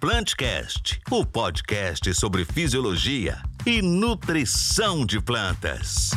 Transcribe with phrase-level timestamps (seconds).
[0.00, 6.12] Plantcast, o podcast sobre fisiologia e nutrição de plantas.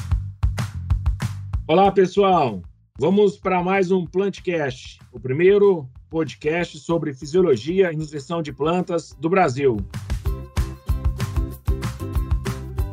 [1.67, 2.61] Olá, pessoal.
[2.97, 9.29] Vamos para mais um Plantcast, o primeiro podcast sobre fisiologia e nutrição de plantas do
[9.29, 9.75] Brasil.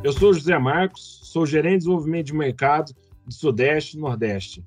[0.03, 2.93] Eu sou José Marcos, sou gerente de desenvolvimento de mercado
[3.25, 4.65] do Sudeste e Nordeste.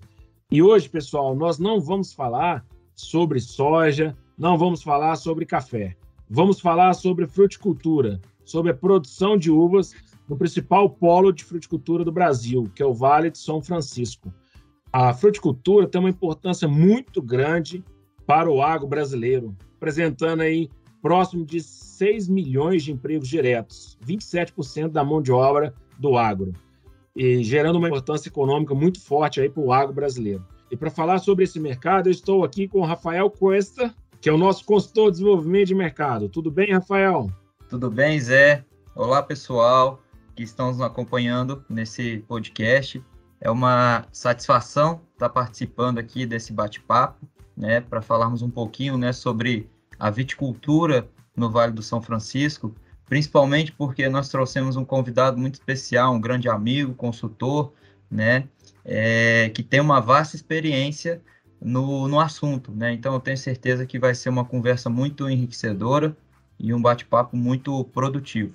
[0.49, 2.65] E hoje, pessoal, nós não vamos falar
[2.95, 5.97] sobre soja, não vamos falar sobre café.
[6.29, 9.93] Vamos falar sobre fruticultura, sobre a produção de uvas
[10.27, 14.33] no principal polo de fruticultura do Brasil, que é o Vale de São Francisco.
[14.91, 17.83] A fruticultura tem uma importância muito grande
[18.25, 20.69] para o agro brasileiro, apresentando aí
[21.01, 26.53] próximo de 6 milhões de empregos diretos, 27% da mão de obra do agro,
[27.15, 30.45] e gerando uma importância econômica muito forte aí para o agro brasileiro.
[30.71, 34.31] E para falar sobre esse mercado, eu estou aqui com o Rafael Cuesta, que é
[34.31, 36.29] o nosso consultor de desenvolvimento de mercado.
[36.29, 37.29] Tudo bem, Rafael?
[37.67, 38.63] Tudo bem, Zé.
[38.95, 40.01] Olá, pessoal
[40.33, 43.03] que estão nos acompanhando nesse podcast.
[43.41, 49.69] É uma satisfação estar participando aqui desse bate-papo, né, para falarmos um pouquinho, né, sobre
[49.99, 52.73] a viticultura no Vale do São Francisco,
[53.05, 57.73] principalmente porque nós trouxemos um convidado muito especial, um grande amigo, consultor,
[58.09, 58.47] né,
[58.85, 61.21] é, que tem uma vasta experiência
[61.63, 62.93] no, no assunto, né?
[62.93, 66.15] Então eu tenho certeza que vai ser uma conversa muito enriquecedora
[66.59, 68.53] e um bate-papo muito produtivo.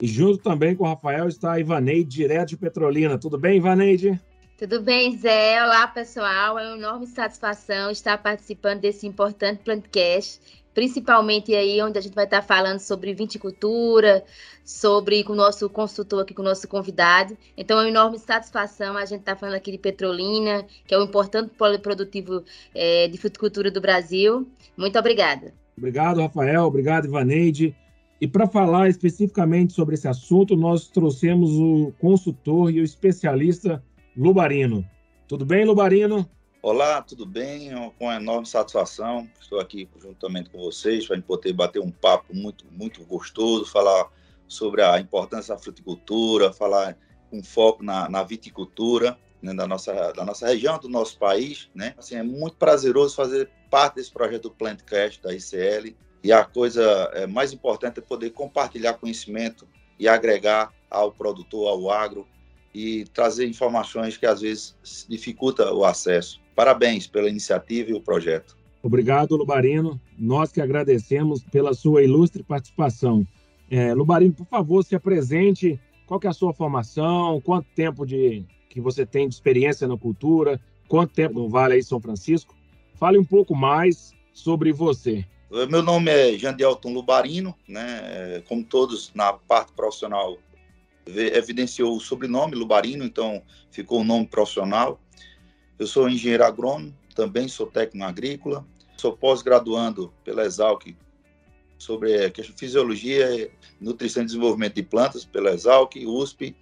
[0.00, 3.18] E junto também com o Rafael está a Ivaneide, direto de Petrolina.
[3.18, 4.20] Tudo bem, Ivaneide?
[4.58, 5.62] Tudo bem, Zé?
[5.62, 6.58] Olá, pessoal.
[6.58, 10.40] É uma enorme satisfação estar participando desse importante podcast
[10.74, 14.24] principalmente aí onde a gente vai estar falando sobre viticultura,
[14.64, 17.38] sobre com o nosso consultor aqui, com o nosso convidado.
[17.56, 21.04] Então, é uma enorme satisfação a gente estar falando aqui de Petrolina, que é um
[21.04, 22.42] importante polo produtivo
[22.74, 24.48] é, de fruticultura do Brasil.
[24.76, 25.54] Muito obrigada.
[25.78, 26.64] Obrigado, Rafael.
[26.64, 27.74] Obrigado, Ivaneide.
[28.20, 33.82] E para falar especificamente sobre esse assunto, nós trouxemos o consultor e o especialista
[34.16, 34.84] Lubarino.
[35.28, 36.28] Tudo bem, Lubarino?
[36.66, 37.72] Olá, tudo bem?
[37.98, 43.04] Com enorme satisfação, estou aqui juntamente com vocês para poder bater um papo muito, muito
[43.04, 44.10] gostoso, falar
[44.48, 46.96] sobre a importância da fruticultura, falar
[47.30, 51.68] com foco na, na viticultura né, da, nossa, da nossa região, do nosso país.
[51.74, 51.94] Né?
[51.98, 57.10] Assim, é muito prazeroso fazer parte desse projeto do Plantcast da ICL e a coisa
[57.12, 62.26] é, mais importante é poder compartilhar conhecimento e agregar ao produtor, ao agro,
[62.72, 64.74] e trazer informações que às vezes
[65.06, 66.42] dificulta o acesso.
[66.54, 68.56] Parabéns pela iniciativa e o projeto.
[68.82, 70.00] Obrigado, Lubarino.
[70.18, 73.26] Nós que agradecemos pela sua ilustre participação.
[73.70, 75.80] É, Lubarino, por favor, se apresente.
[76.06, 77.40] Qual é a sua formação?
[77.40, 80.60] Quanto tempo de que você tem de experiência na cultura?
[80.86, 82.54] Quanto tempo no Vale aí São Francisco?
[82.94, 85.24] Fale um pouco mais sobre você.
[85.70, 88.42] Meu nome é Jandelton Lubarino, né?
[88.48, 90.36] Como todos na parte profissional
[91.06, 95.00] evidenciou o sobrenome Lubarino, então ficou o nome profissional.
[95.78, 100.94] Eu sou engenheiro agrônomo, também sou técnico agrícola, sou pós-graduando pela Exalc
[101.78, 106.54] sobre fisiologia, nutrição e desenvolvimento de plantas pela Exalc, USP,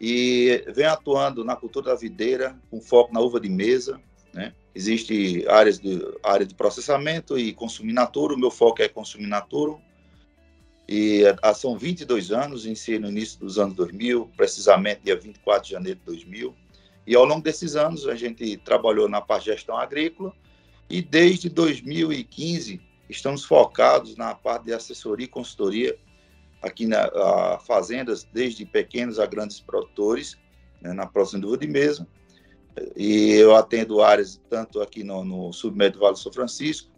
[0.00, 4.00] e venho atuando na cultura da videira com foco na uva de mesa,
[4.32, 4.52] né?
[4.74, 9.76] Existe áreas de área de processamento e consumir natura, o meu foco é consumir natura,
[10.88, 15.72] e há são 22 anos, iniciei no início dos anos 2000, precisamente dia 24 de
[15.72, 16.54] janeiro de 2000.
[17.06, 20.34] E ao longo desses anos a gente trabalhou na parte de gestão agrícola
[20.90, 25.96] e desde 2015 estamos focados na parte de assessoria e consultoria
[26.60, 30.36] aqui na fazendas, desde pequenos a grandes produtores,
[30.80, 32.06] né, na de uva de mesa.
[32.96, 36.90] E eu atendo áreas tanto aqui no, no submédio Vale do São Francisco,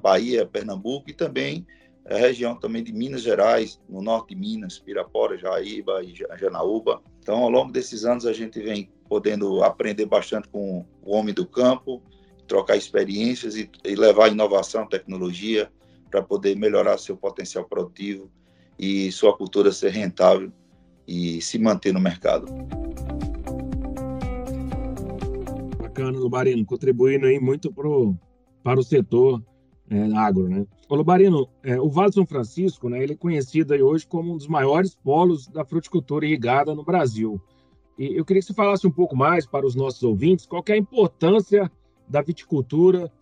[0.00, 1.66] Bahia, Pernambuco e também
[2.04, 7.00] a região também de Minas Gerais, no norte de Minas, Pirapora, Jaíba e Janaúba.
[7.20, 11.46] Então, ao longo desses anos, a gente vem podendo aprender bastante com o homem do
[11.46, 12.02] campo,
[12.48, 15.70] trocar experiências e, e levar inovação, tecnologia
[16.10, 18.30] para poder melhorar seu potencial produtivo
[18.78, 20.52] e sua cultura ser rentável
[21.06, 22.46] e se manter no mercado.
[25.78, 28.14] Bacana, Lubarino, contribuindo aí muito pro,
[28.62, 29.42] para o setor
[29.90, 30.66] é, agro, né?
[30.88, 34.46] Ô, Lobarino, é, o Vale São Francisco, né, ele é conhecido hoje como um dos
[34.46, 37.40] maiores polos da fruticultura irrigada no Brasil.
[37.98, 40.72] E eu queria que você falasse um pouco mais para os nossos ouvintes qual é
[40.72, 41.70] a importância
[42.08, 43.12] da viticultura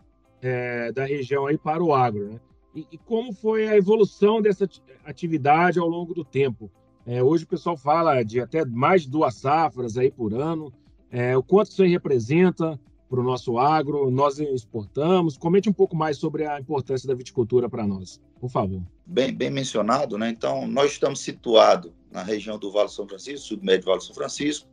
[0.41, 2.41] é, da região aí para o agro, né?
[2.75, 4.69] E, e, como foi a evolução dessa
[5.05, 6.71] atividade ao longo do tempo.
[7.05, 10.73] É, hoje o pessoal fala de até mais de duas safras aí por ano.
[11.11, 12.79] É, o quanto isso aí representa
[13.11, 14.09] para o nosso agro?
[14.09, 15.37] Nós exportamos?
[15.37, 18.81] Comente um pouco mais sobre a importância da viticultura para nós, por favor.
[19.05, 20.31] Bem, bem mencionado, né?
[20.31, 24.15] Então, nós estamos situados na região do Vale São Francisco, sul médio do Vale São
[24.15, 24.69] Francisco,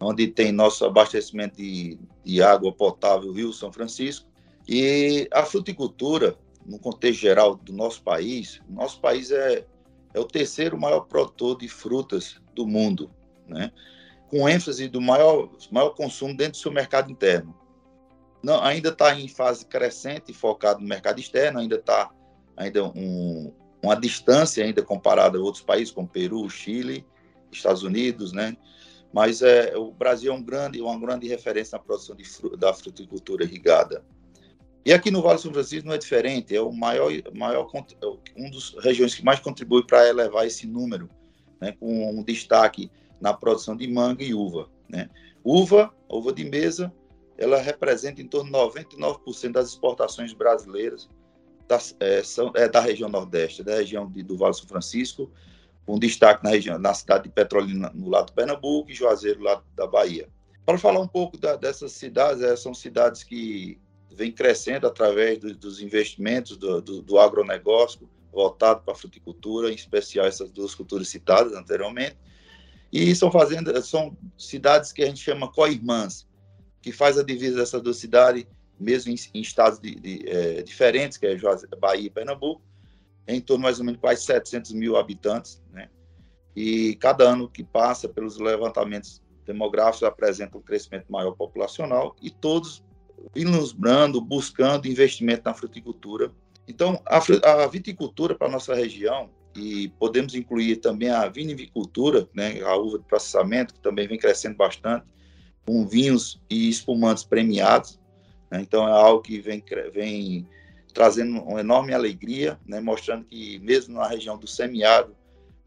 [0.00, 4.26] onde tem nosso abastecimento de, de água potável, Rio São Francisco.
[4.66, 9.66] E a fruticultura, no contexto geral do nosso país, nosso país é,
[10.14, 13.10] é o terceiro maior produtor de frutas do mundo,
[13.46, 13.70] né?
[14.28, 17.54] com ênfase do maior, maior consumo dentro do seu mercado interno.
[18.44, 22.10] Não, ainda está em fase crescente, focado no mercado externo, ainda está
[22.54, 23.50] ainda um,
[23.82, 27.06] uma distância ainda comparada a outros países como Peru, Chile,
[27.50, 28.54] Estados Unidos, né?
[29.12, 32.16] Mas é, o Brasil é um grande, uma grande referência na produção
[32.58, 34.04] da fruticultura irrigada.
[34.84, 38.06] E aqui no Vale do São Francisco não é diferente, é o maior, maior é
[38.36, 41.08] um dos regiões que mais contribui para elevar esse número,
[41.58, 44.68] né, com um destaque na produção de manga e uva.
[44.86, 45.08] Né.
[45.42, 46.92] Uva, uva de mesa,
[47.36, 51.08] ela representa em torno de 99% das exportações brasileiras
[51.66, 55.30] da, é, são, é, da região Nordeste, da região de, do Vale do São Francisco,
[55.86, 59.64] com destaque na região, na cidade de Petrolina, no lado do Pernambuco, e Juazeiro, lado
[59.74, 60.28] da Bahia.
[60.64, 63.78] Para falar um pouco da, dessas cidades, é, são cidades que
[64.10, 69.74] vem crescendo através do, dos investimentos do, do, do agronegócio voltado para a fruticultura, em
[69.74, 72.16] especial essas duas culturas citadas anteriormente.
[72.92, 76.26] E são fazendas, são cidades que a gente chama co-irmãs,
[76.84, 78.44] que faz a divisa dessas duas cidades,
[78.78, 81.34] mesmo em, em estados de, de, é, diferentes, que é
[81.80, 82.60] Bahia e Pernambuco,
[83.26, 85.88] em torno mais ou menos quase 700 mil habitantes, né?
[86.54, 92.84] E cada ano que passa, pelos levantamentos demográficos, apresenta um crescimento maior populacional e todos
[93.34, 96.30] ilustrando, buscando investimento na fruticultura.
[96.68, 97.16] Então, a,
[97.64, 103.04] a viticultura para nossa região, e podemos incluir também a vinivicultura, né, a uva de
[103.04, 105.06] processamento, que também vem crescendo bastante,
[105.66, 107.98] com vinhos e espumantes premiados.
[108.50, 109.62] Né, então, é algo que vem,
[109.92, 110.48] vem
[110.92, 115.14] trazendo uma enorme alegria, né, mostrando que, mesmo na região do semiárido,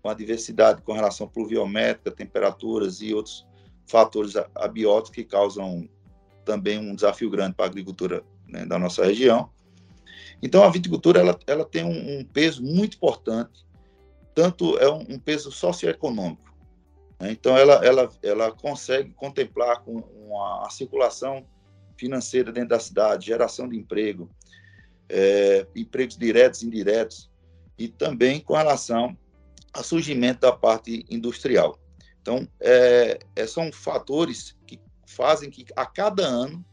[0.01, 3.45] com a diversidade com relação à pluviométrica, temperaturas e outros
[3.85, 5.89] fatores abióticos que causam
[6.45, 9.49] também um desafio grande para a agricultura né, da nossa região.
[10.41, 13.65] Então, a viticultura ela, ela tem um, um peso muito importante,
[14.33, 16.46] tanto é um, um peso socioeconômico.
[17.19, 17.31] Né?
[17.31, 21.45] Então, ela, ela, ela consegue contemplar com uma, a circulação
[21.97, 24.29] financeira dentro da cidade, geração de emprego,
[25.09, 27.29] é, empregos diretos e indiretos,
[27.77, 29.17] e também com relação
[29.73, 31.79] ao surgimento da parte industrial.
[32.21, 36.65] Então, é, é, são fatores que fazem que a cada ano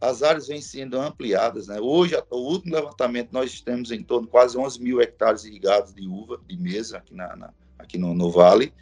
[0.00, 1.68] as áreas vêm sendo ampliadas.
[1.68, 1.78] Né?
[1.78, 6.06] Hoje, o último levantamento, nós temos em torno de quase 11 mil hectares irrigados de
[6.06, 8.72] uva, de mesa, aqui, na, na aqui no, no, Vale.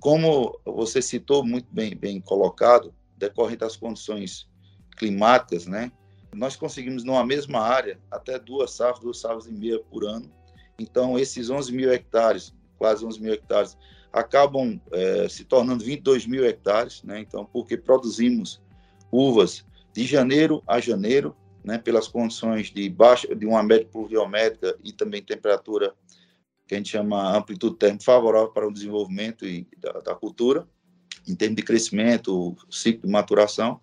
[0.00, 4.48] Como você citou, muito bem, bem colocado, decorrente das condições
[4.96, 5.92] climáticas, né?
[6.34, 10.30] nós conseguimos, numa mesma área, até duas safras, duas safras e meia por ano.
[10.78, 13.76] Então, esses 11 mil hectares, quase 11 mil hectares,
[14.12, 17.20] acabam é, se tornando 22 mil hectares, né?
[17.20, 18.60] Então, porque produzimos
[19.10, 21.78] uvas de janeiro a janeiro, né?
[21.78, 25.94] Pelas condições de baixa, de uma média pluviométrica e também temperatura
[26.70, 30.68] que a gente chama amplitude térmica favorável para o desenvolvimento e da, da cultura,
[31.26, 33.80] em termos de crescimento, ciclo de maturação.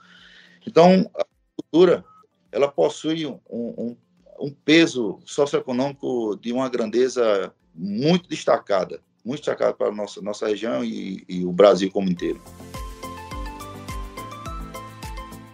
[0.65, 2.05] Então, a cultura
[2.49, 3.97] ela possui um, um,
[4.39, 10.85] um peso socioeconômico de uma grandeza muito destacada muito destacado para a nossa, nossa região
[10.85, 12.41] e, e o Brasil como inteiro.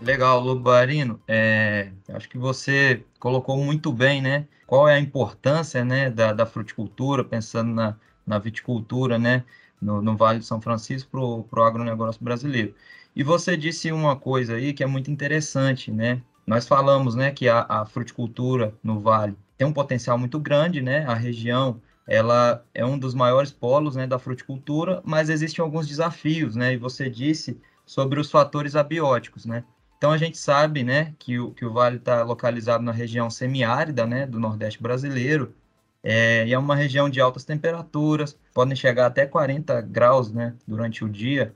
[0.04, 1.22] Legal, Lubarino.
[1.26, 4.46] É, acho que você colocou muito bem, né?
[4.68, 7.96] Qual é a importância, né, da, da fruticultura, pensando na,
[8.28, 9.46] na viticultura, né,
[9.82, 12.76] no, no Vale de São Francisco para o agronegócio brasileiro.
[13.16, 16.22] E você disse uma coisa aí que é muito interessante, né?
[16.46, 21.06] Nós falamos, né, que a, a fruticultura no Vale tem um potencial muito grande, né?
[21.06, 26.58] A região ela é um dos maiores polos né, da fruticultura, mas existem alguns desafios,
[26.58, 26.74] né?
[26.74, 29.64] E você disse sobre os fatores abióticos, né?
[30.04, 34.06] Então a gente sabe, né, que o, que o vale está localizado na região semiárida,
[34.06, 35.56] né, do Nordeste brasileiro,
[36.04, 41.06] é, e é uma região de altas temperaturas, podem chegar até 40 graus, né, durante
[41.06, 41.56] o dia,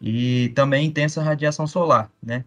[0.00, 2.42] e também intensa radiação solar, né?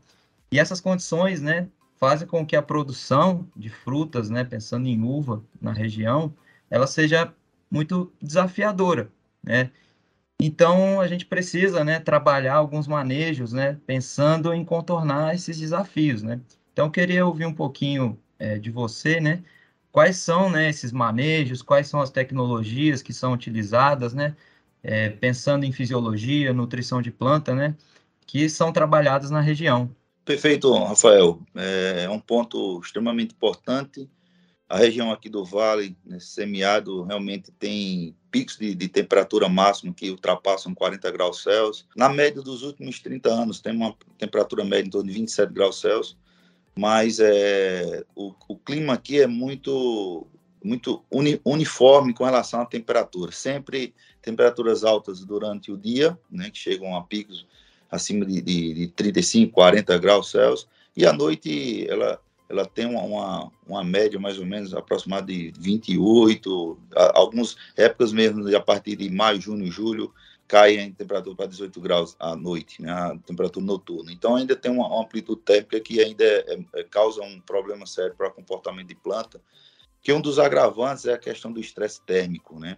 [0.51, 1.67] E essas condições, né,
[1.99, 6.33] fazem com que a produção de frutas, né, pensando em uva na região,
[6.67, 7.31] ela seja
[7.69, 9.11] muito desafiadora,
[9.43, 9.69] né?
[10.43, 16.41] Então, a gente precisa, né, trabalhar alguns manejos, né, pensando em contornar esses desafios, né?
[16.73, 19.43] Então, queria ouvir um pouquinho é, de você, né,
[19.91, 24.35] quais são, né, esses manejos, quais são as tecnologias que são utilizadas, né,
[24.81, 27.75] é, pensando em fisiologia, nutrição de planta, né,
[28.25, 29.95] que são trabalhadas na região.
[30.25, 31.39] Perfeito, Rafael.
[31.53, 34.09] É, é um ponto extremamente importante.
[34.67, 40.09] A região aqui do Vale, nesse semiárido, realmente tem picos de, de, temperatura máxima que
[40.09, 41.85] ultrapassam 40 graus Celsius.
[41.95, 45.81] Na média dos últimos 30 anos, tem uma temperatura média em torno de 27 graus
[45.81, 46.17] Celsius,
[46.73, 50.25] mas é, o, o clima aqui é muito
[50.63, 53.31] muito uni, uniforme com relação à temperatura.
[53.31, 57.47] Sempre temperaturas altas durante o dia, né, que chegam a picos
[57.89, 62.21] acima de, de, de 35, 40 graus Celsius, e à noite ela,
[62.51, 66.77] ela tem uma, uma, uma média mais ou menos aproximada de 28,
[67.13, 70.13] algumas épocas mesmo, a partir de maio, junho, julho,
[70.49, 74.11] cai em temperatura para 18 graus à noite, né, a temperatura noturna.
[74.11, 78.13] Então ainda tem uma, uma amplitude térmica que ainda é, é, causa um problema sério
[78.17, 79.41] para o comportamento de planta,
[80.01, 82.77] que um dos agravantes é a questão do estresse térmico, né?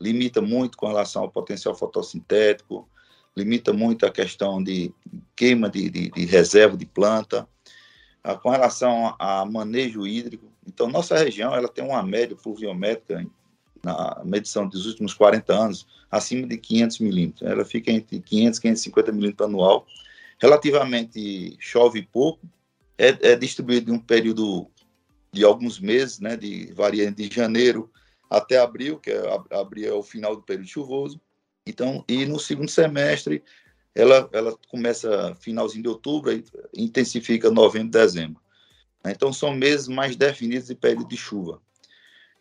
[0.00, 2.88] Limita muito com relação ao potencial fotossintético,
[3.36, 4.92] limita muito a questão de
[5.36, 7.48] queima de, de, de reserva de planta,
[8.40, 10.46] com relação a, a, manejo hídrico.
[10.66, 13.26] Então, nossa região ela tem uma média pluviométrica
[13.82, 17.50] na medição dos últimos 40 anos acima de 500 milímetros.
[17.50, 19.86] Ela fica entre 500 e 550 milímetros anual.
[20.38, 22.46] Relativamente chove pouco,
[22.96, 24.68] é, é distribuído em um período
[25.32, 27.90] de alguns meses, né, de varia de janeiro
[28.28, 31.20] até abril, que é abril é o final do período chuvoso.
[31.66, 33.42] Então, e no segundo semestre
[33.94, 36.44] ela ela começa finalzinho de outubro e
[36.76, 38.40] intensifica novembro, dezembro.
[39.04, 41.60] Então são meses mais definidos de período de chuva.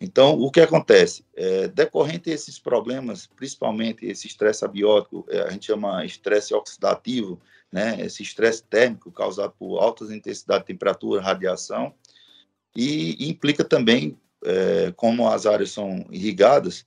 [0.04, 1.24] Então, o que acontece?
[1.36, 7.40] É, decorrente desses problemas, principalmente esse estresse abiótico, é, a gente chama estresse oxidativo,
[7.72, 8.02] né?
[8.02, 11.94] esse estresse térmico causado por altas intensidades de temperatura, radiação,
[12.76, 16.84] e implica também, é, como as áreas são irrigadas,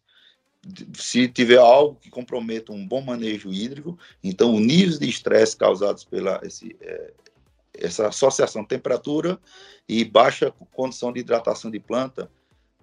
[0.94, 6.04] se tiver algo que comprometa um bom manejo hídrico, então o nível de estresse causados
[6.04, 7.12] pela esse, é,
[7.74, 9.38] essa associação temperatura
[9.88, 12.30] e baixa condição de hidratação de planta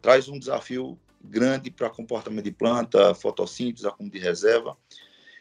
[0.01, 4.75] traz um desafio grande para comportamento de planta, fotossíntese, acúmulo de reserva.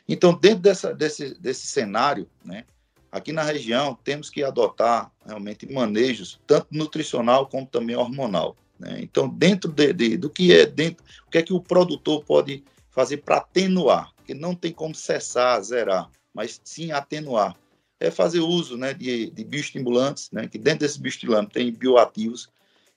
[0.07, 2.65] Então, dentro dessa, desse, desse cenário, né,
[3.13, 8.57] Aqui na região, temos que adotar realmente manejos, tanto nutricional como também hormonal.
[8.81, 9.01] Né?
[9.03, 12.65] Então, dentro de, de, do que é dentro, o que é que o produtor pode
[12.91, 14.13] fazer para atenuar?
[14.25, 17.55] Que não tem como cessar, zerar, mas sim atenuar.
[18.01, 22.49] É fazer uso né, de, de bioestimulantes, né, que dentro desses bioestimulantes tem bioativos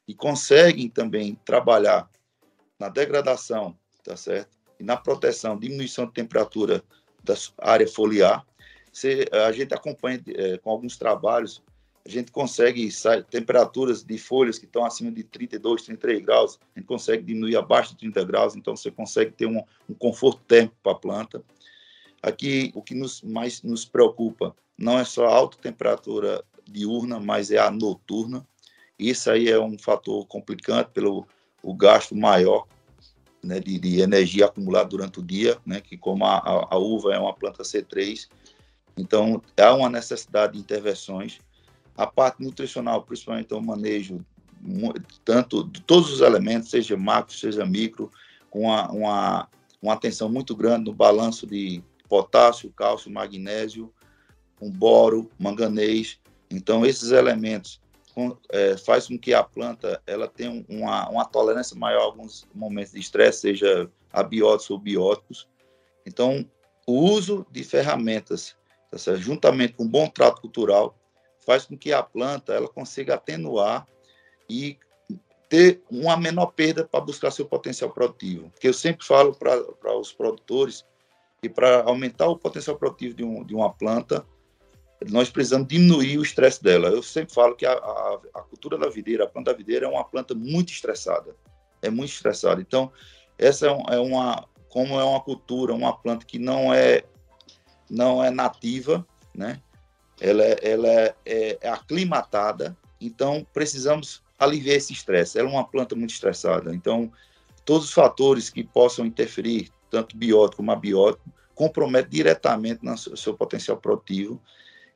[0.08, 2.10] e conseguem também trabalhar
[2.80, 4.58] na degradação, tá certo?
[4.80, 6.82] E na proteção, diminuição de temperatura
[7.22, 8.46] da área foliar,
[8.92, 11.62] você, a gente acompanha é, com alguns trabalhos,
[12.06, 12.90] a gente consegue
[13.30, 17.92] temperaturas de folhas que estão acima de 32, 33 graus, a gente consegue diminuir abaixo
[17.92, 21.44] de 30 graus, então você consegue ter um, um conforto térmico para a planta.
[22.22, 27.52] Aqui, o que nos, mais nos preocupa não é só a alta temperatura diurna, mas
[27.52, 28.46] é a noturna.
[28.98, 31.26] Isso aí é um fator complicante pelo
[31.62, 32.68] o gasto maior
[33.42, 37.14] né, de, de, energia acumulada durante o dia, né, que como a, a, a uva
[37.14, 38.28] é uma planta C3,
[38.98, 41.40] então, há uma necessidade de intervenções.
[41.96, 44.26] A parte nutricional, principalmente o manejo
[45.26, 48.10] tanto de todos os elementos, seja macro, seja micro,
[48.50, 49.50] com uma, uma,
[49.82, 53.94] uma atenção muito grande no balanço de potássio, cálcio, magnésio,
[54.62, 56.20] um boro, manganês.
[56.50, 57.82] Então, esses elementos
[58.14, 62.48] com, é, faz com que a planta ela tenha uma, uma tolerância maior a alguns
[62.54, 65.48] momentos de estresse, seja abióticos ou bióticos.
[66.06, 66.48] Então,
[66.86, 68.56] o uso de ferramentas
[68.92, 70.96] tá juntamente com um bom trato cultural,
[71.46, 73.88] faz com que a planta ela consiga atenuar
[74.50, 74.78] e
[75.50, 78.50] ter uma menor perda para buscar seu potencial produtivo.
[78.50, 80.86] Porque eu sempre falo para os produtores
[81.42, 84.26] que para aumentar o potencial produtivo de, um, de, uma planta,
[85.10, 86.88] nós precisamos diminuir o estresse dela.
[86.88, 89.90] Eu sempre falo que a, a, a, cultura da videira, a planta da videira é
[89.90, 91.36] uma planta muito estressada,
[91.82, 92.62] é muito estressada.
[92.62, 92.92] Então,
[93.38, 97.04] essa é, um, é uma, como é uma cultura, uma planta que não é
[97.90, 99.62] não é nativa, né?
[100.20, 105.38] Ela, é, ela é, é, é aclimatada, então precisamos aliviar esse estresse.
[105.38, 107.12] Ela é uma planta muito estressada, então
[107.66, 111.24] todos os fatores que possam interferir, tanto biótico como abiótico,
[111.56, 114.42] comprometem diretamente no seu potencial produtivo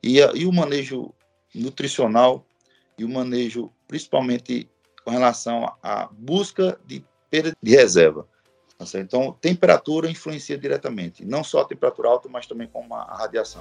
[0.02, 1.12] e, e o manejo
[1.54, 2.44] nutricional
[2.98, 4.68] e o manejo principalmente
[5.04, 8.26] com relação à busca de perda de reserva.
[8.76, 13.60] Tá então, temperatura influencia diretamente, não só a temperatura alta, mas também com a radiação.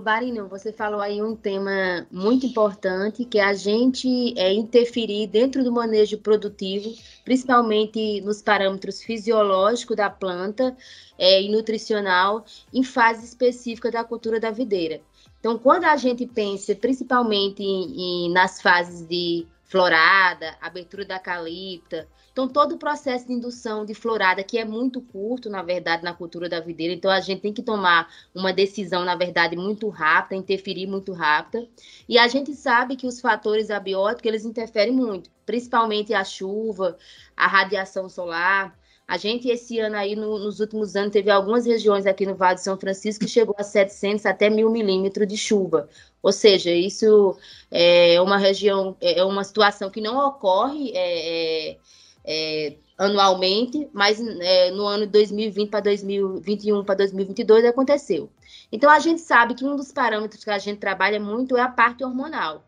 [0.00, 5.26] O, Lubarino, você falou aí um tema muito importante, que é a gente é, interferir
[5.26, 6.90] dentro do manejo produtivo,
[7.22, 10.74] principalmente nos parâmetros fisiológicos da planta
[11.18, 15.02] é, e nutricional, em fase específica da cultura da videira.
[15.38, 22.06] Então, quando a gente pensa principalmente em, em, nas fases de florada, abertura da calipta,
[22.32, 26.14] então, todo o processo de indução de florada, que é muito curto, na verdade, na
[26.14, 30.36] cultura da videira, então a gente tem que tomar uma decisão, na verdade, muito rápida,
[30.36, 31.68] interferir muito rápida.
[32.08, 36.96] E a gente sabe que os fatores abióticos, eles interferem muito, principalmente a chuva,
[37.36, 38.78] a radiação solar.
[39.10, 42.54] A gente, esse ano aí, no, nos últimos anos, teve algumas regiões aqui no Vale
[42.54, 45.88] de São Francisco que chegou a 700 até 1000 milímetros de chuva.
[46.22, 47.36] Ou seja, isso
[47.72, 51.76] é uma região, é uma situação que não ocorre é, é,
[52.24, 58.30] é, anualmente, mas é, no ano de 2020 para 2021 para 2022 aconteceu.
[58.70, 61.68] Então a gente sabe que um dos parâmetros que a gente trabalha muito é a
[61.68, 62.64] parte hormonal,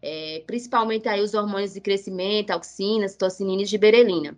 [0.00, 4.34] é, principalmente aí os hormônios de crescimento, auxinas, tocinina e giberelina.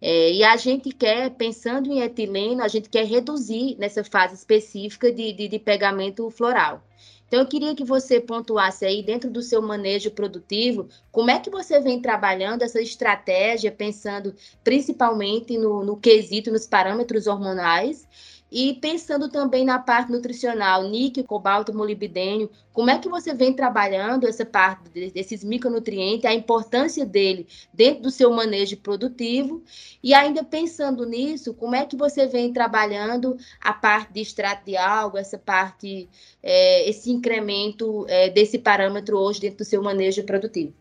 [0.00, 5.10] É, e a gente quer, pensando em etileno, a gente quer reduzir nessa fase específica
[5.10, 6.82] de, de, de pegamento floral.
[7.26, 11.50] Então, eu queria que você pontuasse aí, dentro do seu manejo produtivo, como é que
[11.50, 18.06] você vem trabalhando essa estratégia, pensando principalmente no, no quesito, nos parâmetros hormonais,
[18.50, 24.28] e pensando também na parte nutricional, níquel, cobalto, molibdênio, como é que você vem trabalhando
[24.28, 29.62] essa parte desses micronutrientes, a importância dele dentro do seu manejo produtivo?
[30.02, 34.76] E ainda pensando nisso, como é que você vem trabalhando a parte de extrato de
[34.76, 36.08] algo, essa parte,
[36.42, 40.72] é, esse incremento é, desse parâmetro hoje dentro do seu manejo produtivo?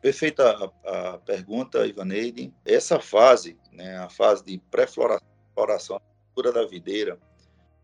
[0.00, 2.52] Perfeita a, a pergunta, Ivaneide.
[2.64, 6.00] Essa fase, né, a fase de pré-floração
[6.40, 7.18] da videira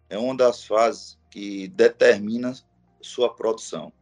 [0.09, 2.55] é uma das fases que determina
[3.01, 3.93] sua produção.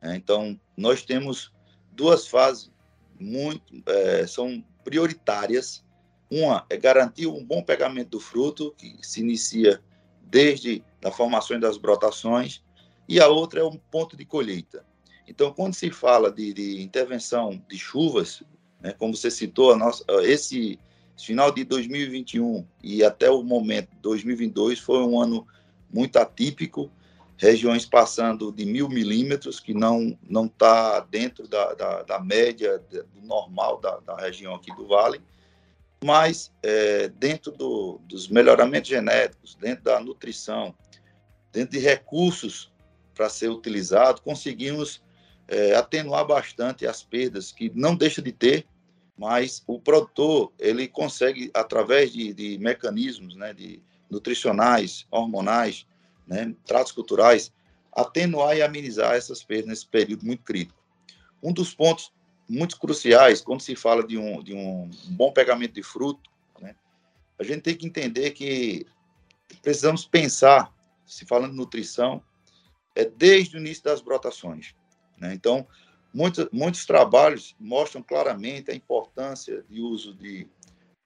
[0.00, 1.52] É, então, nós temos
[1.92, 2.70] duas fases
[3.18, 5.84] muito é, são prioritárias.
[6.30, 9.82] Uma é garantir um bom pegamento do fruto, que se inicia
[10.22, 12.62] desde a formação das brotações,
[13.08, 14.86] e a outra é um ponto de colheita.
[15.26, 18.42] Então, quando se fala de, de intervenção de chuvas,
[18.80, 20.78] né, como você citou, nossa, esse
[21.24, 25.46] final de 2021 e até o momento 2022 foi um ano
[25.92, 26.90] muito atípico,
[27.36, 33.22] regiões passando de mil milímetros, que não não está dentro da, da, da, média do
[33.22, 35.20] normal da, da, região aqui do Vale,
[36.04, 40.74] mas é, dentro do, dos melhoramentos genéticos, dentro da nutrição,
[41.52, 42.70] dentro de recursos
[43.14, 45.02] para ser utilizado, conseguimos
[45.48, 48.66] é, atenuar bastante as perdas que não deixa de ter,
[49.20, 55.86] mas o produtor ele consegue através de, de mecanismos né, de nutricionais, hormonais,
[56.26, 57.52] né, tratos culturais,
[57.92, 60.82] atenuar e amenizar essas perdas nesse período muito crítico.
[61.42, 62.10] Um dos pontos
[62.48, 66.74] muito cruciais quando se fala de um, de um bom pegamento de fruto, né,
[67.38, 68.86] a gente tem que entender que
[69.60, 70.72] precisamos pensar,
[71.04, 72.22] se falando de nutrição,
[72.94, 74.74] é desde o início das brotações.
[75.18, 75.34] Né?
[75.34, 75.68] Então,
[76.12, 80.48] Muitos, muitos trabalhos mostram claramente a importância de uso de,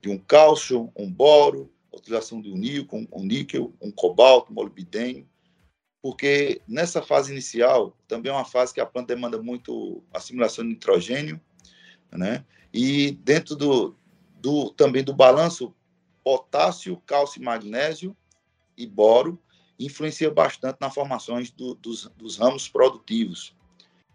[0.01, 5.29] de um cálcio, um boro, utilização de um níquel, um, níquel, um cobalto, um molibdênio,
[6.03, 10.71] porque nessa fase inicial também é uma fase que a planta demanda muito assimilação de
[10.71, 11.41] nitrogênio,
[12.13, 12.45] né?
[12.73, 13.97] E dentro do,
[14.41, 15.75] do também do balanço
[16.23, 18.17] potássio, cálcio, magnésio
[18.77, 19.41] e boro
[19.79, 23.55] influencia bastante na formação do, dos, dos ramos produtivos.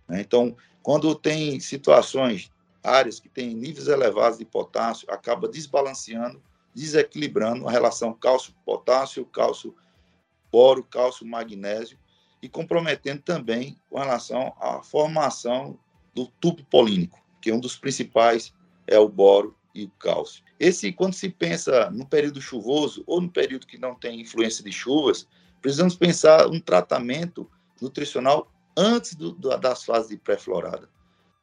[0.08, 0.22] Né?
[0.22, 0.56] Então,
[0.90, 2.52] quando tem situações,
[2.84, 6.42] áreas que têm níveis elevados de potássio, acaba desbalanceando,
[6.74, 11.96] desequilibrando a relação cálcio-potássio, cálcio-boro, cálcio-magnésio
[12.42, 15.78] e comprometendo também com relação à formação
[16.12, 18.52] do tubo polínico, que é um dos principais
[18.88, 20.44] é o boro e o cálcio.
[20.60, 24.72] Esse, quando se pensa no período chuvoso ou no período que não tem influência de
[24.72, 25.28] chuvas,
[25.62, 27.48] precisamos pensar um tratamento
[27.80, 30.90] nutricional antes do, das fases de pré-florada.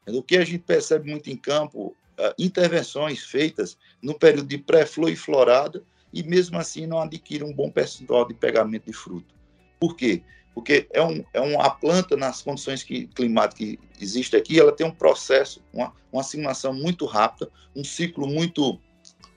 [0.07, 5.11] O que a gente percebe muito em campo, uh, intervenções feitas no período de pré-flor
[5.11, 9.35] e florada, e mesmo assim não adquire um bom percentual de pegamento de fruto.
[9.79, 10.23] Por quê?
[10.55, 14.87] Porque é, um, é uma planta, nas condições que, climáticas que existe aqui, ela tem
[14.87, 18.79] um processo, uma, uma assimilação muito rápida, um ciclo muito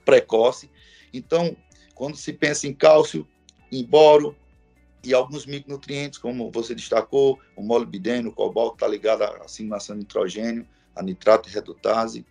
[0.03, 0.71] precoce.
[1.13, 1.55] Então,
[1.93, 3.27] quando se pensa em cálcio,
[3.71, 4.35] em boro,
[5.03, 10.01] e alguns micronutrientes, como você destacou, o molibdênio, o cobalto está ligado à assimilação de
[10.01, 12.25] nitrogênio, a nitrato e redutase.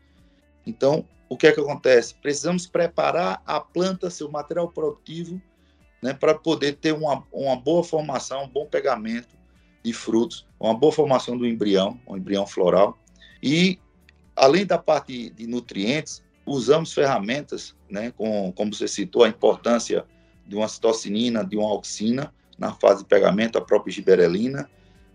[0.66, 2.14] Então, o que é que acontece?
[2.14, 5.40] Precisamos preparar a planta, seu material produtivo,
[6.02, 9.38] né, para poder ter uma, uma boa formação, um bom pegamento,
[9.83, 12.98] de frutos, uma boa formação do embrião, um embrião floral.
[13.42, 13.78] E,
[14.37, 20.04] além da parte de nutrientes, usamos ferramentas, né, com, como você citou, a importância
[20.46, 24.70] de uma citocinina, de uma auxina, na fase de pegamento, a própria giberelina,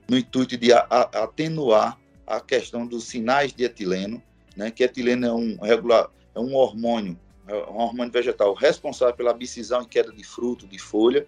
[0.09, 4.21] no intuito de a, a, atenuar a questão dos sinais de etileno,
[4.57, 9.29] né, que etileno é um, regular, é um hormônio, é um hormônio vegetal responsável pela
[9.29, 11.27] abscisão e queda de fruto, de folha.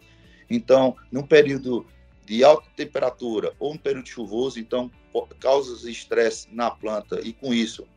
[0.49, 1.85] Então, num período
[2.25, 4.91] de alta temperatura ou um período chuvoso, então
[5.39, 7.87] causa estresse na planta e com isso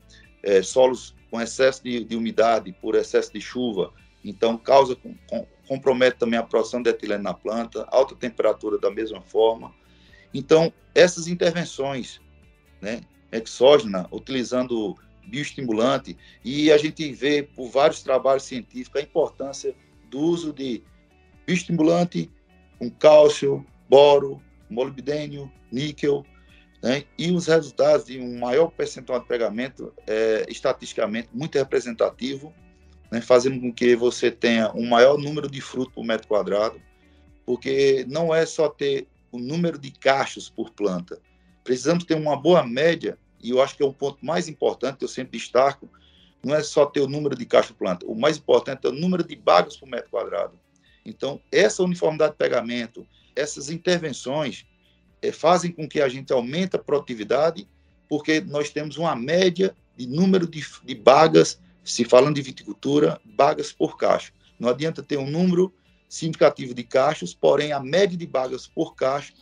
[0.43, 3.93] é, solos com excesso de, de, umidade por excesso de chuva,
[4.25, 8.91] então causa com, com, compromete também a produção de etileno na planta, alta temperatura da
[8.91, 9.73] mesma forma.
[10.35, 12.21] Então essas intervenções,
[12.81, 19.73] né, exógena, utilizando bioestimulante e a gente vê por vários trabalhos científicos a importância
[20.11, 20.83] do uso de
[21.47, 22.29] bioestimulante
[22.77, 26.27] com cálcio, boro, molibdênio, níquel,
[26.83, 27.05] né?
[27.17, 32.53] e os resultados de um maior percentual de pegamento é estatisticamente muito representativo,
[33.11, 33.20] né?
[33.20, 36.81] fazendo com que você tenha um maior número de frutos por metro quadrado,
[37.44, 41.20] porque não é só ter o número de cachos por planta,
[41.64, 45.09] precisamos ter uma boa média, e eu acho que é um ponto mais importante, eu
[45.09, 45.88] sempre destaco,
[46.42, 48.92] não é só ter o número de cachos por planta, o mais importante é o
[48.92, 50.59] número de bagas por metro quadrado.
[51.05, 54.66] Então, essa uniformidade de pegamento, essas intervenções
[55.23, 57.66] é, fazem com que a gente aumente a produtividade,
[58.09, 63.73] porque nós temos uma média de número de, de bagas, se falando de viticultura, bagas
[63.73, 64.33] por cacho.
[64.59, 65.73] Não adianta ter um número
[66.09, 69.33] significativo de cachos, porém a média de bagas por cacho,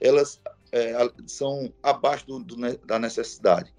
[0.00, 0.40] elas
[0.72, 0.94] é,
[1.26, 3.72] são abaixo do, do, da necessidade.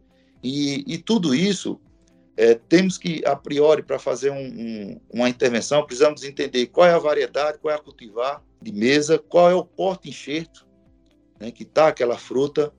[0.44, 1.80] E, e tudo isso
[2.36, 6.94] é, temos que, a priori, para fazer um, um, uma intervenção, precisamos entender qual é
[6.94, 10.68] a variedade, qual é a cultivar de mesa, qual é o porte-enxerto
[11.40, 12.72] né, que está aquela fruta,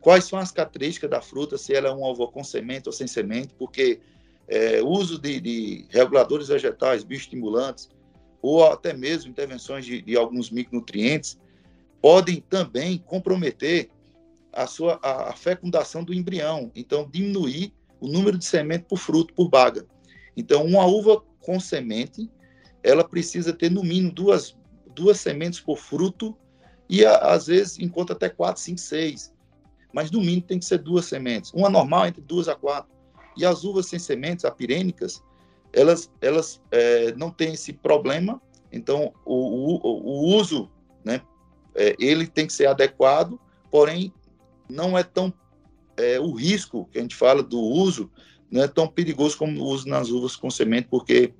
[0.00, 3.06] quais são as características da fruta, se ela é um ovo com semente ou sem
[3.06, 4.00] semente, porque
[4.48, 7.88] é, uso de, de, reguladores vegetais, bioestimulantes,
[8.40, 11.38] ou até mesmo intervenções de, de alguns micronutrientes,
[12.00, 13.90] podem também comprometer
[14.52, 19.34] a sua a, a fecundação do embrião, então diminuir o número de semente por fruto,
[19.34, 19.86] por baga.
[20.36, 22.30] Então, uma uva com semente,
[22.82, 24.56] ela precisa ter no mínimo duas,
[24.94, 26.36] duas sementes por fruto
[26.88, 29.32] e às vezes encontra até quatro, cinco, seis.
[29.92, 31.52] Mas no mínimo tem que ser duas sementes.
[31.52, 32.95] Uma normal entre duas a quatro.
[33.36, 35.22] E as uvas sem sementes, apirênicas,
[35.72, 38.40] elas, elas é, não têm esse problema.
[38.72, 40.70] Então, o, o, o uso,
[41.04, 41.20] né,
[41.74, 43.38] é, ele tem que ser adequado,
[43.70, 44.12] porém,
[44.68, 45.32] não é tão
[45.96, 48.10] é, o risco que a gente fala do uso
[48.50, 51.32] não é tão perigoso como o uso nas uvas com semente, porque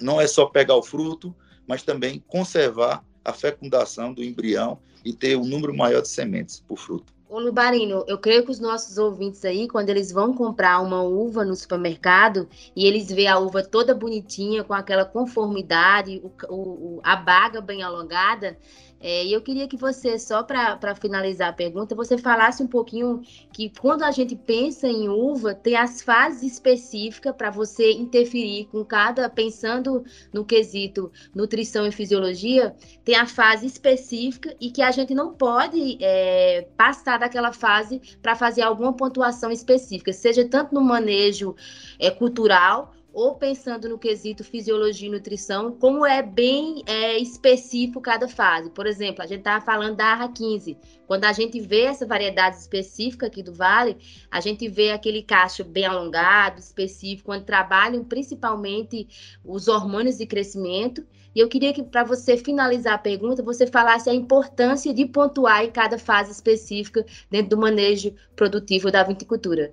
[0.00, 1.34] não é só pegar o fruto,
[1.66, 6.78] mas também conservar a fecundação do embrião e ter um número maior de sementes por
[6.78, 7.12] fruto.
[7.28, 11.44] Ô Lubarino, eu creio que os nossos ouvintes aí, quando eles vão comprar uma uva
[11.44, 17.16] no supermercado e eles vê a uva toda bonitinha, com aquela conformidade, o, o, a
[17.16, 18.56] baga bem alongada,
[18.98, 23.20] é, e eu queria que você, só para finalizar a pergunta, você falasse um pouquinho
[23.52, 28.84] que quando a gente pensa em uva, tem as fases específicas para você interferir com
[28.84, 35.14] cada, pensando no quesito nutrição e fisiologia, tem a fase específica e que a gente
[35.14, 41.54] não pode é, passar daquela fase para fazer alguma pontuação específica, seja tanto no manejo
[41.98, 48.28] é, cultural ou pensando no quesito fisiologia e nutrição, como é bem é, específico cada
[48.28, 48.68] fase.
[48.68, 50.76] Por exemplo, a gente estava falando da ARRA 15.
[51.06, 53.96] Quando a gente vê essa variedade específica aqui do Vale,
[54.30, 59.08] a gente vê aquele cacho bem alongado, específico, onde trabalham principalmente
[59.42, 61.02] os hormônios de crescimento.
[61.34, 65.64] E eu queria que, para você finalizar a pergunta, você falasse a importância de pontuar
[65.64, 69.72] em cada fase específica dentro do manejo produtivo da viticultura.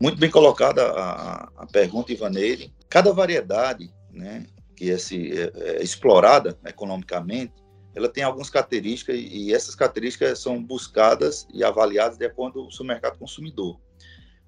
[0.00, 2.72] Muito bem colocada a, a pergunta, Ivaneire.
[2.88, 7.52] Cada variedade né, que é, é, é explorada economicamente,
[7.94, 12.86] ela tem algumas características e essas características são buscadas e avaliadas de acordo com o
[12.86, 13.78] mercado consumidor.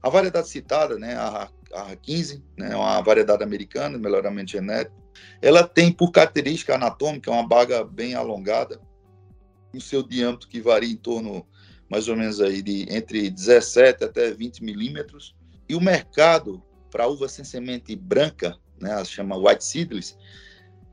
[0.02, 4.96] A variedade citada, né, a, a 15, né, uma variedade americana, melhoramento genético,
[5.40, 8.80] ela tem por característica anatômica uma baga bem alongada,
[9.72, 11.46] o seu diâmetro que varia em torno
[11.88, 15.34] mais ou menos aí de entre 17 até 20 milímetros.
[15.68, 20.16] E o mercado para uva sem semente branca, né, ela chama white seedless,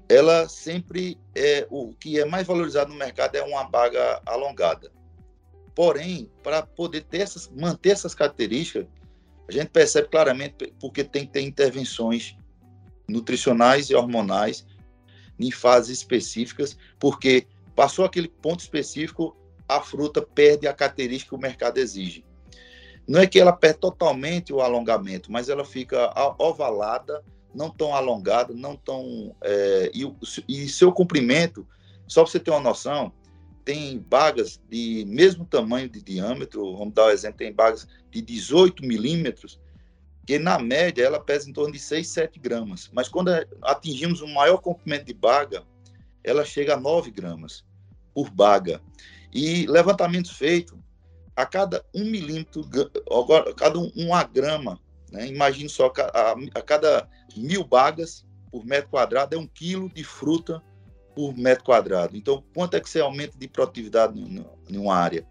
[0.09, 4.91] ela sempre é o que é mais valorizado no mercado é uma baga alongada.
[5.75, 8.85] Porém, para poder ter essas, manter essas características,
[9.47, 12.35] a gente percebe claramente porque tem que ter intervenções
[13.07, 14.65] nutricionais e hormonais
[15.39, 19.35] em fases específicas, porque passou aquele ponto específico,
[19.67, 22.25] a fruta perde a característica que o mercado exige.
[23.07, 27.23] Não é que ela perde totalmente o alongamento, mas ela fica ovalada,
[27.53, 29.35] não tão alongada, não tão.
[29.41, 30.09] É, e,
[30.47, 31.67] e seu comprimento,
[32.07, 33.11] só para você ter uma noção,
[33.63, 38.85] tem bagas de mesmo tamanho de diâmetro, vamos dar um exemplo, tem bagas de 18
[38.85, 39.59] milímetros,
[40.25, 42.89] que na média ela pesa em torno de 6, 7 gramas.
[42.93, 43.29] Mas quando
[43.61, 45.63] atingimos um maior comprimento de baga,
[46.23, 47.65] ela chega a 9 gramas
[48.13, 48.81] por baga.
[49.33, 50.77] E levantamentos feitos
[51.35, 52.63] a cada um milímetro,
[53.09, 54.79] a cada uma grama,
[55.11, 55.27] né?
[55.27, 60.61] imagine só, a, cada mil bagas por metro quadrado é um quilo de fruta
[61.15, 62.15] por metro quadrado.
[62.15, 65.25] Então, quanto é que você aumenta de produtividade em uma área?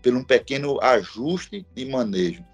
[0.00, 2.44] Pelo um pequeno ajuste de manejo.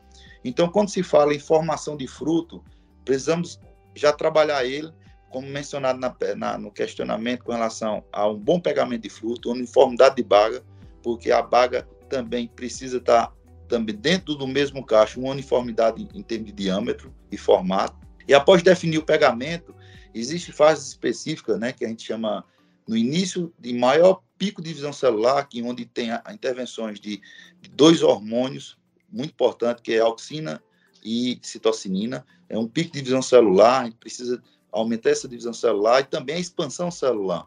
[0.43, 2.63] Então, quando se fala em formação de fruto,
[3.05, 3.61] precisamos
[3.95, 4.93] já trabalhar ele,
[5.31, 10.17] como mencionado na, na, no questionamento com relação a um bom pegamento de fruto, uniformidade
[10.17, 10.63] de baga,
[11.05, 13.31] porque a baga também precisa estar
[13.69, 17.95] também dentro do mesmo cacho, uma uniformidade em termos de diâmetro e formato.
[18.27, 19.75] E após definir o pegamento,
[20.15, 22.43] existe fases específicas, né, que a gente chama
[22.89, 27.21] no início de maior pico de divisão celular, que onde tem a, a intervenções de,
[27.61, 28.79] de, dois hormônios
[29.13, 30.63] muito importantes, que é auxina
[31.05, 32.25] e citocinina.
[32.49, 36.37] É um pico de divisão celular, a gente precisa aumentar essa divisão celular e também
[36.37, 37.47] a expansão celular.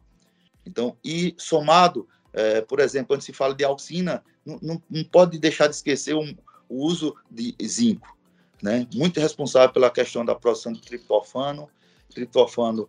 [0.65, 2.07] Então, e somado,
[2.37, 6.13] é, por exemplo, quando se fala de auxina, não, não, não pode deixar de esquecer
[6.13, 6.37] um,
[6.69, 8.15] o uso de zinco,
[8.61, 8.87] né?
[8.93, 11.67] Muito responsável pela questão da produção de triptofano,
[12.13, 12.87] triptofano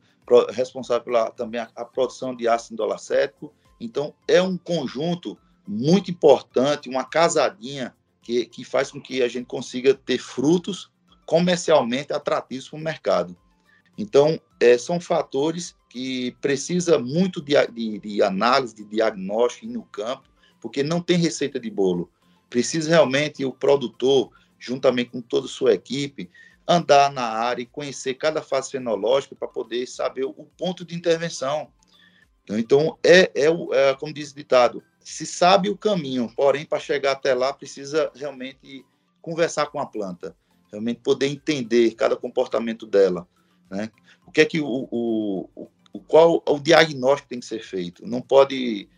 [0.50, 3.50] responsável pela também a, a produção de ácido indolacético.
[3.80, 9.46] Então, é um conjunto muito importante, uma casadinha que, que faz com que a gente
[9.46, 10.90] consiga ter frutos
[11.24, 13.36] comercialmente atrativos para o mercado.
[13.98, 20.22] Então, é, são fatores que precisa muito de, de, de, análise, de diagnóstico no campo,
[20.60, 22.08] porque não tem receita de bolo.
[22.48, 26.30] Precisa realmente o produtor, juntamente com toda a sua equipe,
[26.66, 31.68] andar na área e conhecer cada fase fenológica para poder saber o ponto de intervenção.
[32.48, 37.12] Então, é, é, é como diz o ditado, se sabe o caminho, porém, para chegar
[37.12, 38.84] até lá, precisa realmente
[39.20, 40.36] conversar com a planta,
[40.70, 43.26] realmente poder entender cada comportamento dela.
[43.70, 43.90] Né?
[44.26, 48.06] O que é que o, o, o, qual o diagnóstico tem que ser feito?
[48.06, 48.88] Não pode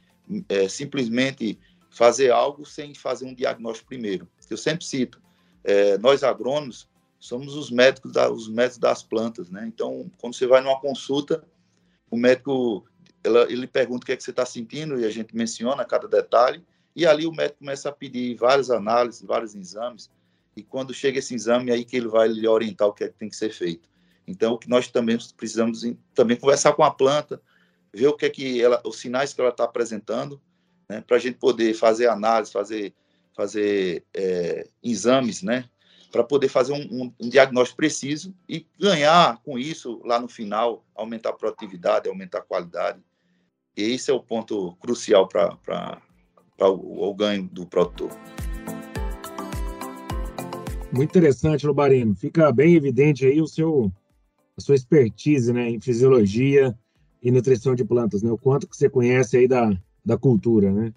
[0.49, 1.59] é, simplesmente
[1.91, 4.29] fazer algo sem fazer um diagnóstico primeiro.
[4.49, 5.21] Eu sempre cito,
[5.65, 9.67] é, nós agrônomos somos os médicos, da, os médicos das plantas, né?
[9.67, 11.45] Então, quando você vai numa consulta,
[12.11, 12.87] o médico
[13.23, 16.09] ela, ele pergunta o que é que você está sentindo e a gente menciona cada
[16.09, 16.65] detalhe
[16.97, 20.11] e ali o médico começa a pedir várias análises, vários exames
[20.57, 23.19] e quando chega esse exame aí que ele vai lhe orientar o que é que
[23.19, 23.90] tem que ser feito.
[24.31, 25.83] Então, o que nós também precisamos
[26.15, 27.43] também conversar com a planta,
[27.93, 30.41] ver o que é que ela, os sinais que ela está apresentando,
[30.89, 32.95] né, para a gente poder fazer análise, fazer
[33.37, 35.65] fazer é, exames, né,
[36.13, 41.31] para poder fazer um, um, diagnóstico preciso e ganhar com isso, lá no final, aumentar
[41.31, 43.01] a produtividade, aumentar a qualidade.
[43.77, 46.01] E esse é o ponto crucial para
[46.61, 48.11] o, o ganho do produtor.
[50.93, 52.15] Muito interessante, Lobarino.
[52.17, 53.91] Fica bem evidente aí o seu,
[54.61, 56.77] a sua expertise né, em fisiologia
[57.23, 58.31] e nutrição de plantas, né?
[58.31, 59.73] O quanto que você conhece aí da,
[60.05, 60.93] da cultura, né?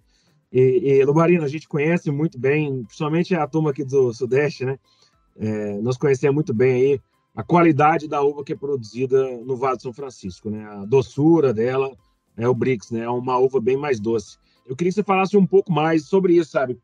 [0.52, 4.78] E, e Lobarino, a gente conhece muito bem, principalmente a turma aqui do Sudeste, né?
[5.36, 7.02] É, nós conhecemos muito bem aí
[7.36, 10.64] a qualidade da uva que é produzida no Vale de São Francisco, né?
[10.66, 11.92] A doçura dela
[12.38, 13.02] é o Brix, né?
[13.02, 14.38] É uma uva bem mais doce.
[14.66, 16.80] Eu queria que você falasse um pouco mais sobre isso, sabe?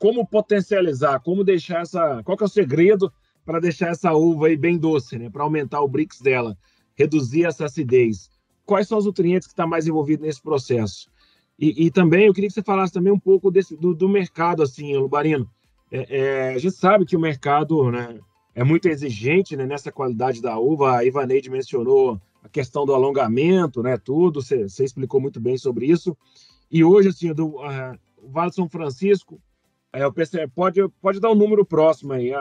[0.00, 3.12] Como potencializar, como deixar essa, qual que é o segredo
[3.44, 5.30] para deixar essa uva aí bem doce, né?
[5.30, 6.56] Para aumentar o Brix dela,
[6.94, 8.30] reduzir essa acidez.
[8.64, 11.10] Quais são os nutrientes que estão tá mais envolvidos nesse processo?
[11.58, 14.62] E, e, também eu queria que você falasse também um pouco desse, do, do mercado,
[14.62, 15.48] assim, Lubarino.
[15.90, 18.18] É, é, a gente sabe que o mercado né,
[18.54, 20.96] é muito exigente né, nessa qualidade da uva.
[20.96, 24.42] A Ivaneide mencionou a questão do alongamento, né, tudo.
[24.42, 26.16] Você, explicou muito bem sobre isso.
[26.70, 29.40] E hoje, assim, do, uh, o Vale de São Francisco,
[29.92, 32.32] é, pensei, pode, pode dar um número próximo aí.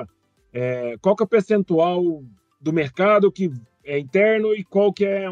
[0.53, 2.23] É, qual que é o percentual
[2.61, 3.51] do mercado que
[3.83, 5.27] é interno e qual que é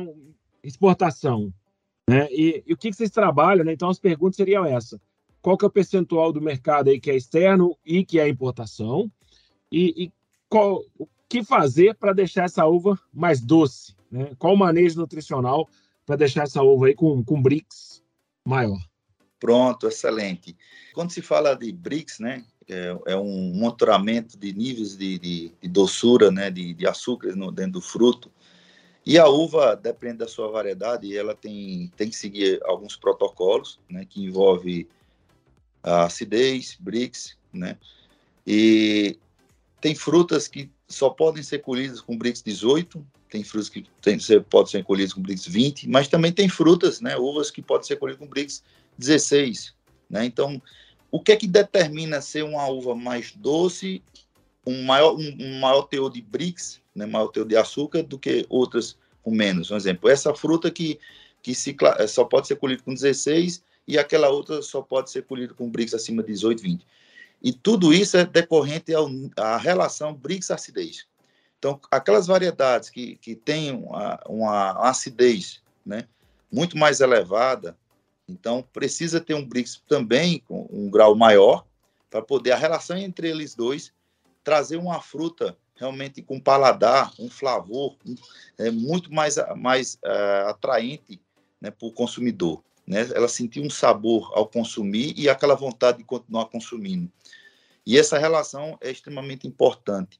[0.64, 1.54] exportação?
[2.10, 2.28] Né?
[2.32, 3.64] E, e, o que, que vocês trabalham?
[3.64, 3.72] Né?
[3.72, 5.00] Então, as perguntas seriam essas
[5.42, 9.12] qual que é o percentual do mercado aí que é externo e que é importação,
[9.72, 10.12] e, e
[10.48, 14.34] qual, o que fazer para deixar essa uva mais doce, né?
[14.38, 15.68] Qual o manejo nutricional
[16.06, 18.04] para deixar essa uva aí com, com BRICS
[18.46, 18.80] maior?
[19.40, 20.56] Pronto, excelente.
[20.94, 25.70] Quando se fala de BRICS, né, é, é um monitoramento de níveis de, de, de
[25.70, 28.32] doçura, né, de, de açúcar no, dentro do fruto,
[29.06, 34.06] e a uva, depende da sua variedade, ela tem, tem que seguir alguns protocolos, né,
[34.08, 34.88] que envolve
[35.84, 37.78] a acidez, BRICS, né?
[38.46, 39.18] E
[39.80, 44.72] tem frutas que só podem ser colhidas com BRICS 18, tem frutas que tem, podem
[44.72, 48.20] ser colhidas com BRICS 20, mas também tem frutas, né, uvas que podem ser colhidas
[48.20, 48.64] com BRICS
[49.00, 49.74] 16,
[50.08, 50.26] né?
[50.26, 50.62] Então,
[51.12, 54.02] o que é que determina ser uma uva mais doce,
[54.66, 58.46] um maior, um, um maior teor de BRICS, né, maior teor de açúcar do que
[58.50, 59.70] outras com menos?
[59.70, 61.00] Um exemplo, essa fruta que,
[61.44, 61.76] que se,
[62.08, 65.96] só pode ser colhida com 16 e aquela outra só pode ser colhida com BRICS
[65.96, 66.88] acima de 18, 20.
[67.44, 68.94] E tudo isso é decorrente
[69.36, 71.08] à relação BRICS-acidez.
[71.58, 76.08] Então, aquelas variedades que, que têm uma, uma acidez né,
[76.52, 77.78] muito mais elevada,
[78.32, 81.66] então precisa ter um BRICS também com um grau maior,
[82.10, 83.94] para poder a relação entre eles dois
[84.44, 87.96] trazer uma fruta realmente com paladar, um flavor
[88.58, 91.22] é, muito mais, mais uh, atraente
[91.60, 93.08] né, para o consumidor né?
[93.16, 97.10] Ela sentia um sabor ao consumir e aquela vontade de continuar consumindo.
[97.86, 100.20] E essa relação é extremamente importante.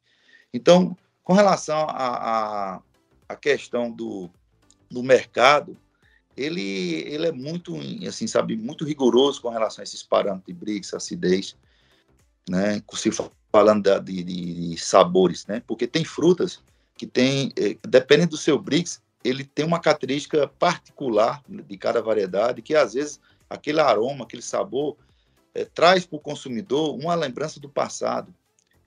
[0.54, 2.82] Então, com relação à a, a,
[3.30, 4.30] a, questão do,
[4.90, 5.78] do mercado,
[6.36, 7.76] ele, ele é muito,
[8.08, 11.56] assim, sabe, muito rigoroso com relação a esses parâmetros de BRICS, acidez,
[12.50, 12.82] né?
[12.94, 13.10] Se
[13.52, 14.24] falando de, de,
[14.72, 15.62] de, sabores, né?
[15.68, 16.62] Porque tem frutas
[16.98, 22.62] que tem, eh, dependendo do seu BRICS, ele tem uma característica particular de cada variedade,
[22.62, 24.98] que às vezes aquele aroma, aquele sabor,
[25.54, 28.34] é, traz para o consumidor uma lembrança do passado,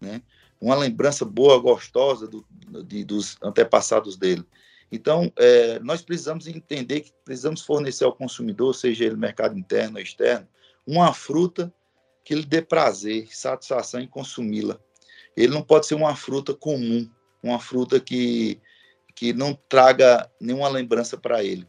[0.01, 0.23] né?
[0.61, 2.45] uma lembrança boa, gostosa do,
[2.85, 4.45] de, dos antepassados dele.
[4.91, 10.03] Então, é, nós precisamos entender que precisamos fornecer ao consumidor, seja ele mercado interno ou
[10.03, 10.47] externo,
[10.87, 11.73] uma fruta
[12.25, 14.79] que ele dê prazer, satisfação em consumi-la.
[15.37, 17.11] Ele não pode ser uma fruta comum,
[17.43, 18.61] uma fruta que
[19.15, 21.67] que não traga nenhuma lembrança para ele.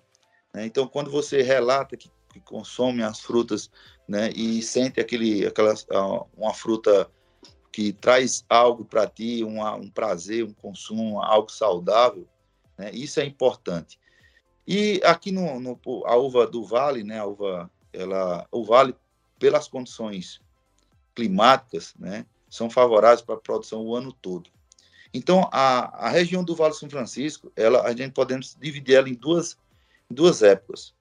[0.53, 0.65] Né?
[0.65, 3.69] Então, quando você relata que, que, consome as frutas
[4.07, 5.73] né, e sente aquele, aquela,
[6.35, 7.09] uma fruta
[7.71, 12.27] que traz algo para ti, uma, um prazer, um consumo, algo saudável,
[12.77, 13.99] né, isso é importante.
[14.67, 18.95] E aqui no, no, a uva do Vale, né, a uva, ela, o Vale,
[19.37, 20.41] pelas condições
[21.13, 24.49] climáticas, né, são favoráveis para a produção o ano todo.
[25.13, 29.07] Então, a, a região do Vale do São Francisco, ela, a gente podemos dividir ela
[29.07, 29.57] em duas,
[30.09, 30.93] duas épocas.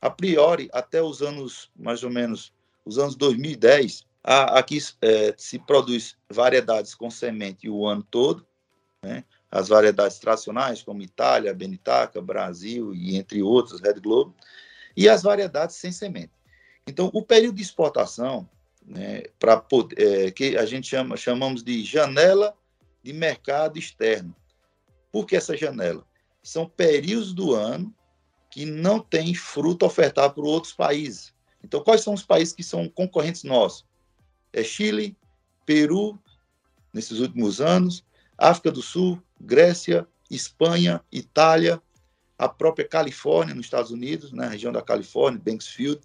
[0.00, 2.52] A priori, até os anos, mais ou menos,
[2.84, 8.46] os anos 2010, a, aqui é, se produz variedades com semente o ano todo,
[9.02, 9.24] né?
[9.50, 14.34] As variedades tradicionais, como Itália, Benitaca, Brasil e entre outros, Red Globe,
[14.96, 16.32] e as variedades sem semente.
[16.86, 18.48] Então, o período de exportação,
[18.84, 19.64] né, para
[19.96, 22.54] é, que a gente chama, chamamos de janela
[23.02, 24.34] de mercado externo.
[25.12, 26.04] Por que essa janela?
[26.42, 27.94] São períodos do ano
[28.50, 31.34] que não tem fruta ofertada por outros países.
[31.62, 33.86] Então, quais são os países que são concorrentes nossos?
[34.52, 35.16] É Chile,
[35.64, 36.18] Peru,
[36.92, 38.04] nesses últimos anos,
[38.36, 41.80] África do Sul, Grécia, Espanha, Itália,
[42.38, 46.00] a própria Califórnia, nos Estados Unidos, na região da Califórnia, Banksfield.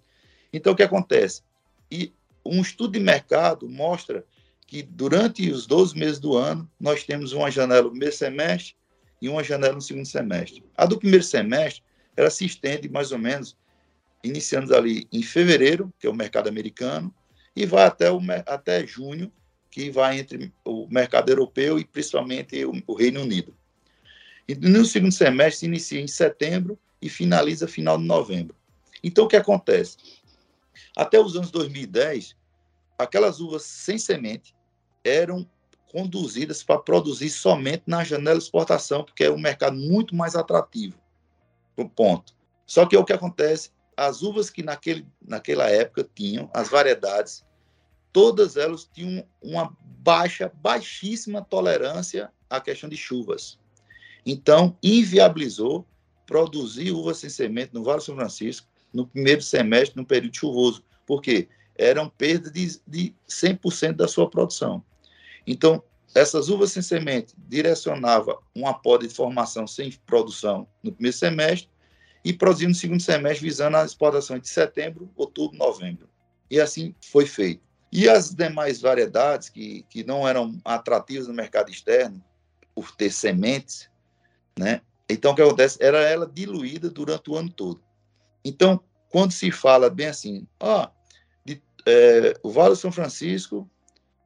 [0.52, 1.42] Então, o que acontece?
[1.90, 2.12] E
[2.44, 4.24] um estudo de mercado mostra
[4.66, 8.74] que durante os 12 meses do ano, nós temos uma janela no primeiro semestre
[9.22, 10.64] e uma janela no segundo semestre.
[10.76, 11.82] A do primeiro semestre,
[12.16, 13.56] ela se estende mais ou menos,
[14.24, 17.14] iniciando ali em fevereiro, que é o mercado americano,
[17.54, 19.32] e vai até, o, até junho,
[19.76, 23.54] que vai entre o mercado europeu e principalmente o, o Reino Unido.
[24.48, 28.56] E no segundo semestre se inicia em setembro e finaliza final de novembro.
[29.04, 29.98] Então, o que acontece?
[30.96, 32.34] Até os anos 2010,
[32.98, 34.56] aquelas uvas sem semente,
[35.04, 35.46] eram
[35.92, 40.98] conduzidas para produzir somente na janela de exportação, porque é um mercado muito mais atrativo.
[41.94, 42.34] Ponto.
[42.64, 47.44] Só que o que acontece, as uvas que naquele, naquela época tinham, as variedades,
[48.16, 53.58] todas elas tinham uma baixa, baixíssima tolerância à questão de chuvas.
[54.24, 55.86] Então, inviabilizou
[56.26, 60.82] produzir uvas sem semente no Vale do São Francisco no primeiro semestre, no período chuvoso.
[61.06, 61.46] Por quê?
[61.76, 64.82] Eram perda de, de 100% da sua produção.
[65.46, 65.82] Então,
[66.14, 71.68] essas uvas sem semente direcionava uma poda de formação sem produção no primeiro semestre
[72.24, 76.08] e produzindo no segundo semestre, visando a exportação de setembro, outubro, novembro.
[76.50, 77.65] E assim foi feito.
[77.96, 82.22] E as demais variedades que, que não eram atrativas no mercado externo,
[82.74, 83.88] por ter sementes,
[84.58, 84.82] né?
[85.08, 85.78] Então, o que acontece?
[85.80, 87.82] Era ela diluída durante o ano todo.
[88.44, 88.78] Então,
[89.08, 90.90] quando se fala bem assim, ó,
[91.86, 93.66] é, o Vale do São Francisco,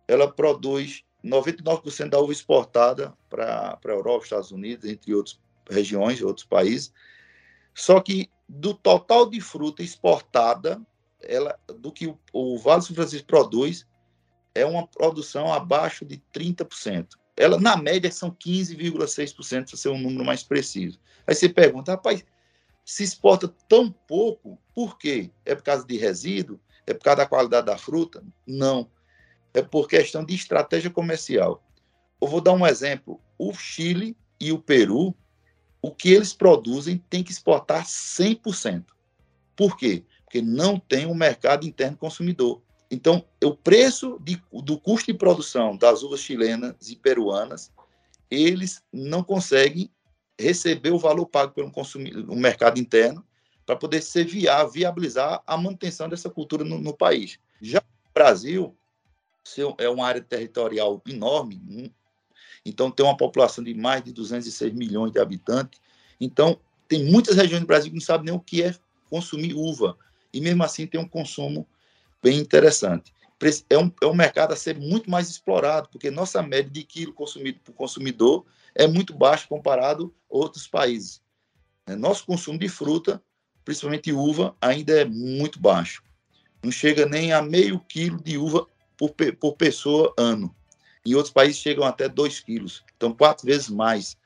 [0.08, 5.38] ela produz 99% da uva exportada para a Europa, Estados Unidos, entre outras
[5.70, 6.92] regiões, outros países.
[7.72, 10.84] Só que do total de fruta exportada,
[11.22, 13.86] ela, do que o, o Vale do São Francisco produz,
[14.54, 17.08] é uma produção abaixo de 30%.
[17.36, 20.98] Ela, na média, são 15,6%, para ser um número mais preciso.
[21.26, 22.24] Aí você pergunta, rapaz,
[22.84, 25.30] se exporta tão pouco, por quê?
[25.44, 26.60] É por causa de resíduo?
[26.86, 28.22] É por causa da qualidade da fruta?
[28.46, 28.90] Não.
[29.54, 31.64] É por questão de estratégia comercial.
[32.20, 33.20] Eu vou dar um exemplo.
[33.38, 35.14] O Chile e o Peru,
[35.80, 38.84] o que eles produzem tem que exportar 100%.
[39.56, 40.04] Por quê?
[40.30, 42.62] Porque não tem um mercado interno consumidor.
[42.88, 47.72] Então, o preço de, do custo de produção das uvas chilenas e peruanas,
[48.30, 49.90] eles não conseguem
[50.38, 53.26] receber o valor pago pelo consumidor, mercado interno
[53.66, 57.36] para poder ser viável, viabilizar a manutenção dessa cultura no, no país.
[57.60, 58.76] Já o Brasil
[59.78, 61.90] é uma área territorial enorme, hum,
[62.64, 65.80] então tem uma população de mais de 206 milhões de habitantes.
[66.20, 68.72] Então, tem muitas regiões do Brasil que não sabem nem o que é
[69.10, 69.98] consumir uva.
[70.32, 71.66] E mesmo assim tem um consumo
[72.22, 73.12] bem interessante.
[73.70, 77.12] É um, é um mercado a ser muito mais explorado, porque nossa média de quilo
[77.12, 81.22] consumido por consumidor é muito baixa comparado a outros países.
[81.86, 83.22] É, nosso consumo de fruta,
[83.64, 86.02] principalmente uva, ainda é muito baixo.
[86.62, 88.66] Não chega nem a meio quilo de uva
[88.96, 90.54] por, por pessoa ano.
[91.04, 94.18] Em outros países chegam até 2 quilos, então quatro vezes mais.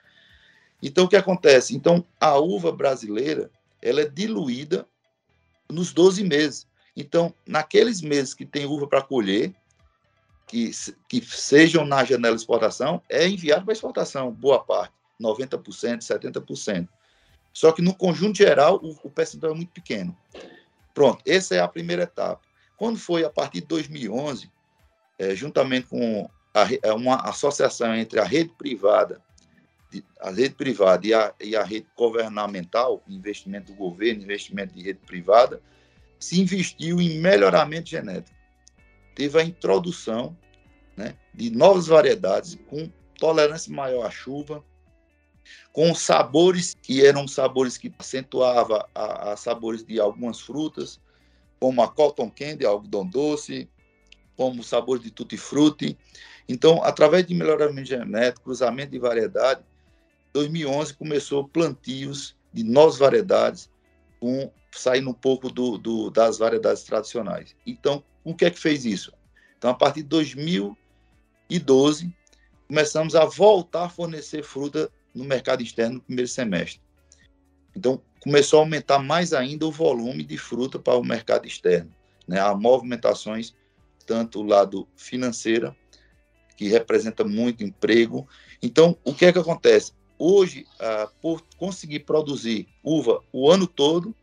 [0.82, 1.74] Então, o que acontece?
[1.74, 3.50] Então, a uva brasileira
[3.80, 4.86] ela é diluída
[5.70, 6.66] nos 12 meses.
[6.96, 9.52] Então, naqueles meses que tem uva para colher,
[10.46, 10.70] que,
[11.08, 16.88] que sejam na janela de exportação, é enviado para exportação, boa parte, 90%, 70%.
[17.52, 20.16] Só que no conjunto geral, o, o percentual é muito pequeno.
[20.92, 22.40] Pronto, essa é a primeira etapa.
[22.76, 24.50] Quando foi a partir de 2011,
[25.18, 29.20] é, juntamente com a, é uma associação entre a rede privada,
[30.20, 35.00] a rede privada e a, e a rede governamental, investimento do governo, investimento de rede
[35.06, 35.60] privada,
[36.18, 38.36] se investiu em melhoramento genético.
[39.14, 40.36] Teve a introdução
[40.96, 44.64] né, de novas variedades com tolerância maior à chuva,
[45.72, 51.00] com sabores que eram sabores que acentuavam a, a sabores de algumas frutas,
[51.60, 53.68] como a cotton candy, algodão doce,
[54.36, 55.96] como sabores de tutti-frutti.
[56.48, 59.62] Então, através de melhoramento genético, cruzamento de variedade,
[60.34, 63.70] 2011 começou plantios de novas variedades,
[64.20, 67.54] com, saindo um pouco do, do, das variedades tradicionais.
[67.64, 69.12] Então, o que é que fez isso?
[69.56, 72.12] Então, a partir de 2012,
[72.66, 76.82] começamos a voltar a fornecer fruta no mercado externo no primeiro semestre.
[77.76, 81.94] Então, começou a aumentar mais ainda o volume de fruta para o mercado externo.
[82.26, 82.40] Né?
[82.40, 83.54] Há movimentações,
[84.06, 85.74] tanto o lado financeiro,
[86.56, 88.28] que representa muito emprego.
[88.62, 89.92] Então, o que é que acontece?
[90.18, 94.14] Hoje, ah, por conseguir produzir uva o ano todo,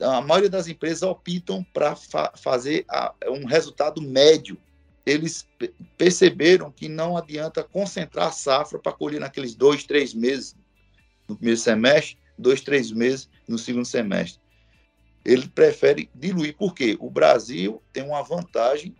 [0.00, 4.58] a maioria das empresas optam para fa fazer a, um resultado médio.
[5.04, 5.48] Eles
[5.96, 10.54] perceberam que não adianta concentrar a safra para colher naqueles dois, três meses
[11.28, 14.40] no primeiro semestre, dois, três meses no segundo semestre.
[15.24, 18.94] Ele prefere diluir, porque o Brasil tem uma vantagem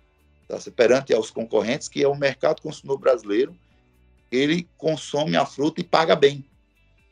[0.49, 3.57] tá, perante aos concorrentes, que é o mercado consumidor brasileiro,
[4.33, 6.45] ele consome a fruta e paga bem.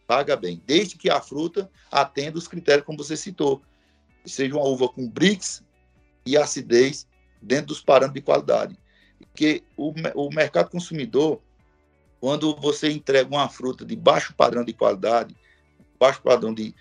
[0.06, 3.62] Paga bem, desde que a fruta atenda os critérios como você citou.
[4.24, 5.62] Seja uma uva com BRICS
[6.26, 7.06] e acidez
[7.40, 8.78] dentro dos parâmetros de qualidade.
[9.18, 11.40] Porque o, o mercado consumidor,
[12.20, 15.36] quando você entrega uma fruta de baixo padrão de qualidade,
[15.98, 16.74] baixo padrão de,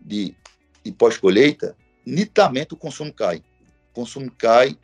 [0.00, 0.34] de,
[0.82, 1.76] de pós-colheita,
[2.06, 3.38] nitidamente o consumo cai.
[3.90, 4.78] O consumo cai,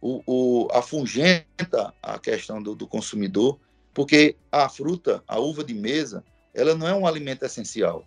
[0.00, 3.58] o, o, afugenta a questão do, do consumidor,
[3.94, 8.04] porque a fruta, a uva de mesa, ela não é um alimento essencial.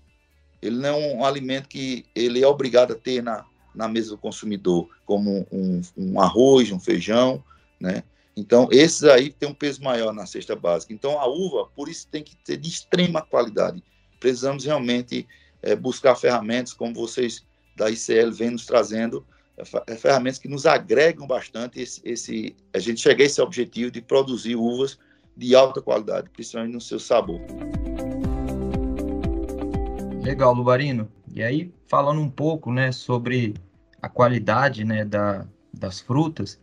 [0.62, 4.18] Ele não é um alimento que ele é obrigado a ter na, na mesa do
[4.18, 7.44] consumidor, como um, um arroz, um feijão,
[7.80, 8.04] né?
[8.36, 10.94] Então, esses aí têm um peso maior na cesta básica.
[10.94, 13.84] Então, a uva, por isso, tem que ser de extrema qualidade.
[14.20, 15.28] Precisamos realmente
[15.62, 17.44] é, buscar ferramentas, como vocês
[17.76, 19.26] da ICL vêm nos trazendo,
[19.88, 24.02] é, ferramentas que nos agregam bastante esse, esse, a gente chegar a esse objetivo de
[24.02, 25.00] produzir uvas
[25.38, 27.40] de alta qualidade, principalmente no seu sabor.
[30.24, 31.08] Legal, Lubarino.
[31.34, 33.54] E aí, falando um pouco né, sobre
[34.02, 36.60] a qualidade né, da, das frutas,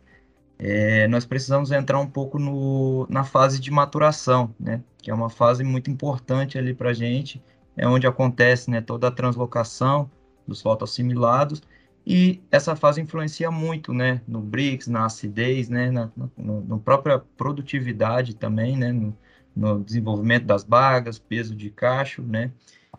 [0.59, 5.29] é, nós precisamos entrar um pouco no, na fase de maturação, né, que é uma
[5.29, 7.41] fase muito importante ali para a gente,
[7.77, 10.09] é onde acontece né, toda a translocação
[10.47, 11.61] dos fotoassimilados
[12.05, 17.19] e essa fase influencia muito, né, no BRICS, na acidez, né, na, no, no própria
[17.19, 19.17] produtividade também, né, no,
[19.55, 22.51] no, desenvolvimento das bagas, peso de cacho, né,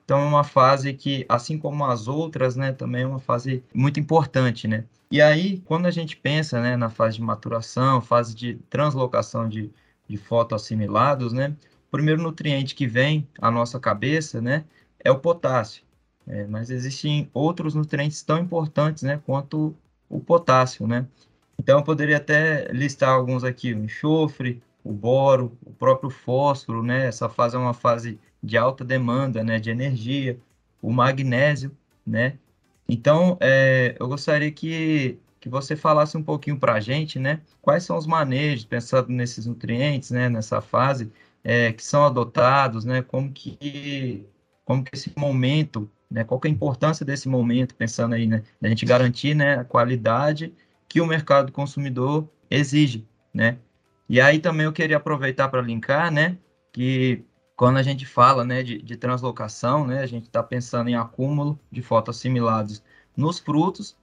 [0.04, 4.00] Então, é uma fase que, assim como as outras, né, também é uma fase muito
[4.00, 4.84] importante, né?
[5.10, 9.72] E aí, quando a gente pensa, né, na fase de maturação, fase de translocação de,
[10.08, 11.56] de fotoassimilados, né,
[11.88, 14.64] o primeiro nutriente que vem à nossa cabeça, né,
[15.04, 15.85] é o potássio.
[16.26, 19.76] É, mas existem outros nutrientes tão importantes, né, quanto
[20.08, 21.06] o potássio, né?
[21.58, 27.06] Então, eu poderia até listar alguns aqui, o enxofre, o boro, o próprio fósforo, né?
[27.06, 30.38] Essa fase é uma fase de alta demanda, né, de energia,
[30.80, 32.38] o magnésio, né?
[32.88, 37.42] Então, é, eu gostaria que, que você falasse um pouquinho para a gente, né?
[37.60, 40.28] Quais são os manejos, pensando nesses nutrientes, né?
[40.28, 41.10] Nessa fase,
[41.42, 43.02] é, que são adotados, né?
[43.02, 44.24] Como que,
[44.64, 46.24] como que esse momento, né?
[46.24, 48.42] Qual é a importância desse momento, pensando aí, né?
[48.60, 49.58] Da gente garantir, né?
[49.58, 50.52] A qualidade
[50.88, 53.58] que o mercado consumidor exige, né?
[54.08, 56.38] E aí também eu queria aproveitar para linkar, né?
[56.72, 57.24] Que
[57.56, 61.58] quando a gente fala né, de, de translocação, né, a gente está pensando em acúmulo
[61.72, 62.82] de fotoassimilados
[63.16, 63.96] nos frutos,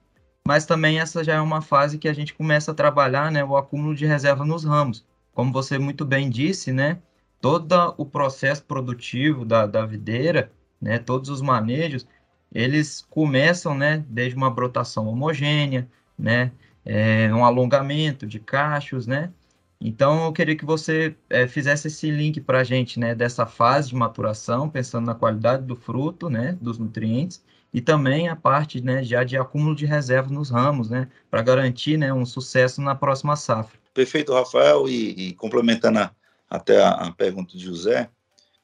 [0.46, 3.56] mas também essa já é uma fase que a gente começa a trabalhar né, o
[3.56, 5.06] acúmulo de reserva nos ramos.
[5.32, 6.98] Como você muito bem disse, né,
[7.40, 10.50] todo o processo produtivo da, da videira,
[10.84, 12.06] né, todos os manejos,
[12.52, 16.52] eles começam né, desde uma brotação homogênea, né,
[16.84, 19.32] é, um alongamento de cachos, né,
[19.86, 23.90] então, eu queria que você é, fizesse esse link para a gente, né, dessa fase
[23.90, 29.02] de maturação, pensando na qualidade do fruto, né, dos nutrientes, e também a parte, né,
[29.02, 33.36] já de acúmulo de reservas nos ramos, né, para garantir, né, um sucesso na próxima
[33.36, 33.78] safra.
[33.92, 36.10] Perfeito, Rafael, e, e complementando a,
[36.48, 38.08] até a, a, pergunta de José,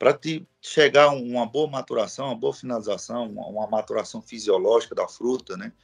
[0.00, 5.06] para te chegar a uma boa maturação, uma boa finalização, uma, uma maturação fisiológica da
[5.06, 5.74] fruta, né,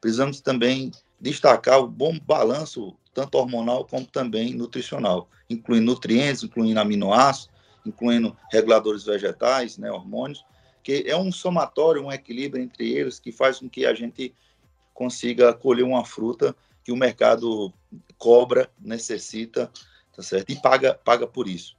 [0.00, 7.50] precisamos também destacar o bom balanço tanto hormonal como também nutricional, incluindo nutrientes, incluindo aminoácidos,
[7.84, 10.42] incluindo reguladores vegetais, né, hormônios,
[10.82, 14.34] que é um somatório, um equilíbrio entre eles que faz com que a gente
[14.94, 17.70] consiga colher uma fruta que o mercado
[18.16, 19.70] cobra, necessita,
[20.14, 20.50] tá certo?
[20.50, 21.75] E paga, paga por isso.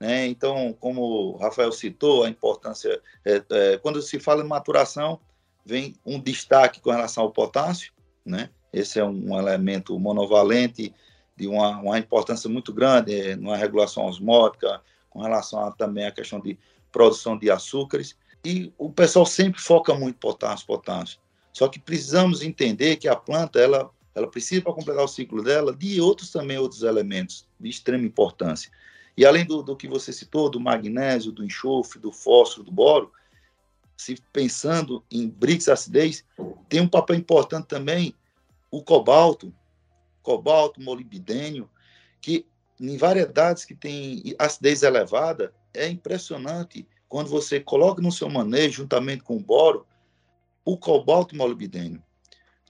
[0.00, 0.26] Né?
[0.26, 5.20] Então, como o Rafael citou, a importância, é, é, quando se fala em maturação,
[5.64, 7.92] vem um destaque com relação ao potássio,
[8.24, 8.48] né?
[8.72, 10.94] Esse é um elemento monovalente
[11.36, 14.80] de uma, uma importância muito grande é, numa regulação osmótica,
[15.10, 16.58] com relação a, também à questão de
[16.90, 18.16] produção de açúcares.
[18.44, 21.18] E o pessoal sempre foca muito potássio, potássio.
[21.52, 25.74] Só que precisamos entender que a planta, ela, ela precisa, para completar o ciclo dela,
[25.74, 28.70] de outros também, outros elementos de extrema importância.
[29.20, 33.12] E além do, do que você citou, do magnésio, do enxofre, do fósforo, do boro,
[33.94, 36.24] se pensando em BRICS acidez,
[36.70, 38.14] tem um papel importante também
[38.70, 39.52] o cobalto,
[40.22, 41.68] cobalto, molibdênio,
[42.18, 42.46] que
[42.80, 49.22] em variedades que têm acidez elevada, é impressionante quando você coloca no seu manejo, juntamente
[49.22, 49.86] com o boro,
[50.64, 52.02] o cobalto e molibdênio.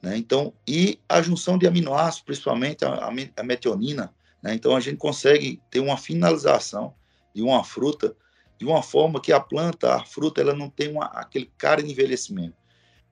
[0.02, 0.16] Né?
[0.16, 4.12] Então, e a junção de aminoácidos, principalmente a, a metionina.
[4.42, 4.54] Né?
[4.54, 6.94] Então, a gente consegue ter uma finalização
[7.34, 8.16] de uma fruta
[8.60, 11.90] de uma forma que a planta, a fruta, ela não tem uma, aquele cara de
[11.90, 12.54] envelhecimento.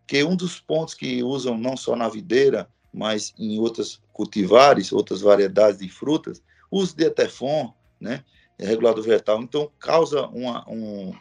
[0.01, 5.22] Porque um dos pontos que usam não só na videira, mas em outras cultivares, outras
[5.22, 8.22] variedades de frutas, uso de etefon, né,
[8.59, 11.14] é regulador vegetal, então causa uma, um,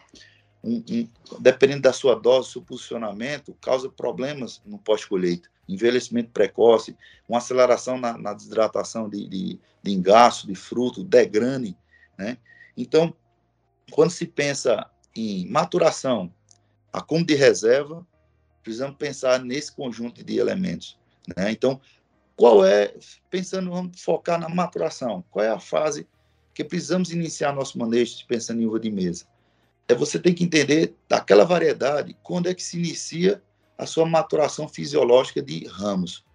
[0.61, 1.07] um, um,
[1.39, 6.95] dependendo da sua dose, seu posicionamento, causa problemas no pós-colheita, envelhecimento precoce,
[7.27, 11.77] uma aceleração na, na desidratação de, de, de engaço, de fruto, degrane,
[12.17, 12.37] né?
[12.75, 13.13] Então,
[13.91, 16.31] quando se pensa em maturação,
[16.91, 18.05] acúmulo de reserva,
[18.63, 20.99] precisamos pensar nesse conjunto de elementos.
[21.35, 21.51] Né?
[21.51, 21.81] Então,
[22.35, 22.93] qual é,
[23.29, 26.07] pensando, vamos focar na maturação, qual é a fase
[26.53, 29.25] que precisamos iniciar nosso manejo pensando em uva de mesa?
[29.87, 33.41] É você tem que entender daquela variedade quando é que se inicia
[33.77, 36.25] a sua maturação fisiológica de ramos.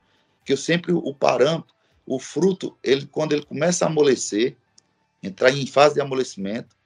[0.44, 1.74] Que eu sempre o parâmetro,
[2.06, 4.56] o fruto, ele quando ele começa a amolecer,
[5.22, 6.76] entrar em fase de amolecimento,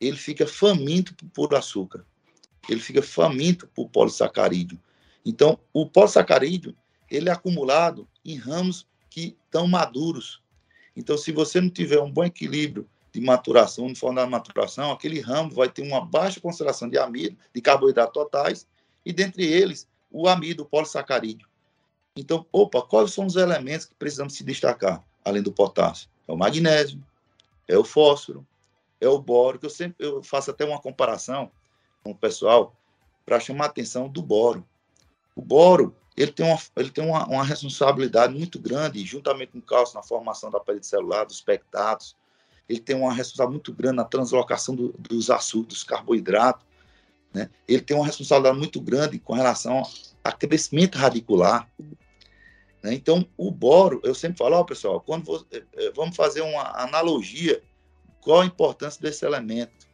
[0.00, 2.04] ele fica faminto por açúcar.
[2.68, 4.78] Ele fica faminto por polissacarídeo.
[5.24, 6.76] Então, o polissacarídeo,
[7.10, 10.42] ele é acumulado em ramos que estão maduros.
[10.96, 15.20] Então, se você não tiver um bom equilíbrio de maturação, no forma da maturação, aquele
[15.20, 18.66] ramo vai ter uma baixa concentração de amido, de carboidratos totais,
[19.04, 21.48] e dentre eles, o amido, o polissacarídeo.
[22.14, 26.08] Então, opa, quais são os elementos que precisamos se destacar, além do potássio?
[26.28, 27.02] É o magnésio,
[27.66, 28.46] é o fósforo,
[29.00, 31.50] é o boro, que eu sempre eu faço até uma comparação
[32.04, 32.76] com o pessoal
[33.24, 34.66] para chamar a atenção do boro.
[35.34, 39.62] O boro, ele tem uma, ele tem uma, uma responsabilidade muito grande, juntamente com o
[39.62, 42.14] cálcio, na formação da parede celular, dos pectados.
[42.68, 46.64] Ele tem uma responsabilidade muito grande na translocação do, dos açúcares, dos carboidratos.
[47.32, 47.48] Né?
[47.66, 49.82] Ele tem uma responsabilidade muito grande com relação
[50.22, 51.68] a crescimento radicular.
[52.82, 52.94] Né?
[52.94, 57.62] Então, o boro, eu sempre falo, ó, pessoal, quando eh, eh, vamos fazer uma analogia,
[58.20, 59.90] qual a importância desse elemento?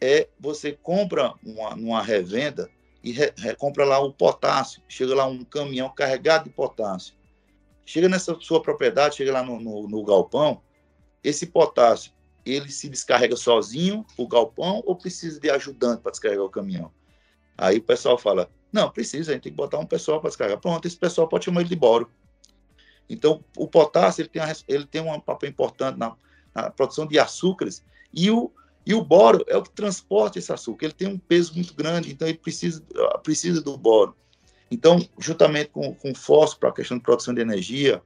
[0.00, 2.68] É você compra uma, numa revenda
[3.04, 7.14] e re, re, compra lá o potássio, chega lá um caminhão carregado de potássio.
[7.84, 10.62] Chega nessa sua propriedade, chega lá no, no, no galpão,
[11.22, 12.12] esse potássio,
[12.44, 16.92] ele se descarrega sozinho o galpão ou precisa de ajudante para descarregar o caminhão?
[17.56, 20.60] Aí o pessoal fala, não, precisa, a gente tem que botar um pessoal para descarregar.
[20.60, 22.10] Pronto, esse pessoal pode chamar ele de boro.
[23.08, 26.16] Então, o potássio ele tem, ele tem um papel importante na,
[26.54, 28.50] na, produção de açúcares e o,
[28.86, 30.86] e o boro é o que transporta esse açúcar.
[30.86, 32.82] Ele tem um peso muito grande, então ele precisa,
[33.22, 34.16] precisa do boro.
[34.70, 38.02] Então, juntamente com, com o fósforo para a questão de produção de energia,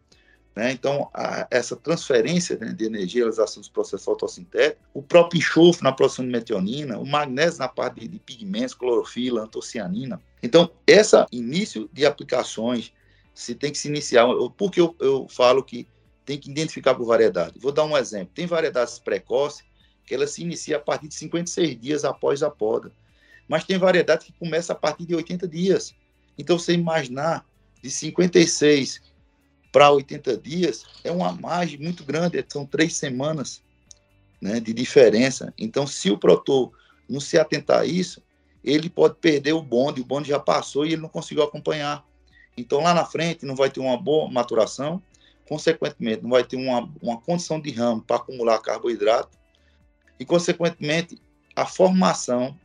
[0.57, 0.73] né?
[0.73, 5.93] Então, a, essa transferência né, de energia, realização dos processos fotossintéticos, o próprio enxofre na
[5.93, 10.21] produção de metionina, o magnésio na parte de, de pigmentos, clorofila, antocianina.
[10.43, 12.91] Então, esse início de aplicações
[13.35, 14.27] se tem que se iniciar.
[14.57, 15.87] Porque eu, eu falo que
[16.25, 17.59] tem que identificar por variedade.
[17.59, 18.31] Vou dar um exemplo.
[18.35, 19.63] Tem variedades precoces
[20.07, 22.91] que ela se inicia a partir de 56 dias após a poda.
[23.47, 25.95] Mas tem variedade que começa a partir de 80 dias.
[26.39, 27.45] Então, você imaginar
[27.83, 29.03] de 56
[29.77, 33.63] para 80 dias é uma margem muito grande, são três semanas
[34.41, 35.53] né, de diferença.
[35.59, 36.73] Então, se o produtor
[37.07, 38.23] não se atentar a isso,
[38.65, 42.03] ele pode perder o bonde, o bonde já passou e ele não conseguiu acompanhar.
[42.57, 45.03] Então, lá na frente, não vai ter uma boa maturação,
[45.47, 49.37] consequentemente, não vai ter uma, uma condição de ramo para acumular carboidrato,
[50.19, 51.21] e, consequentemente,
[51.55, 52.59] a formação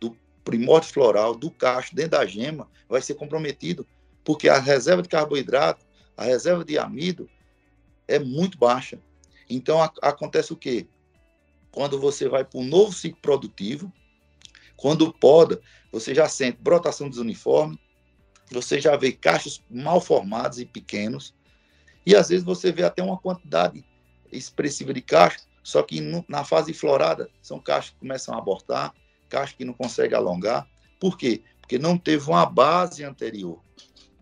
[0.00, 3.86] do primórdio floral, do cacho, dentro da gema, vai ser comprometido,
[4.24, 5.86] porque a reserva de carboidrato
[6.18, 7.30] a reserva de amido
[8.08, 9.00] é muito baixa.
[9.48, 10.88] Então, a, acontece o quê?
[11.70, 13.92] Quando você vai para um novo ciclo produtivo,
[14.76, 15.60] quando poda,
[15.92, 17.78] você já sente brotação desuniforme,
[18.50, 21.34] você já vê cachos mal formados e pequenos,
[22.04, 23.84] e às vezes você vê até uma quantidade
[24.32, 28.92] expressiva de cachos, só que no, na fase florada são cachos que começam a abortar,
[29.28, 30.68] cachos que não conseguem alongar.
[30.98, 31.42] Por quê?
[31.60, 33.62] Porque não teve uma base anterior.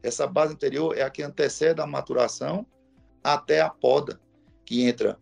[0.06, 2.64] Essa base anterior é a que antecede a maturação
[3.24, 4.20] até a poda,
[4.64, 5.18] que entra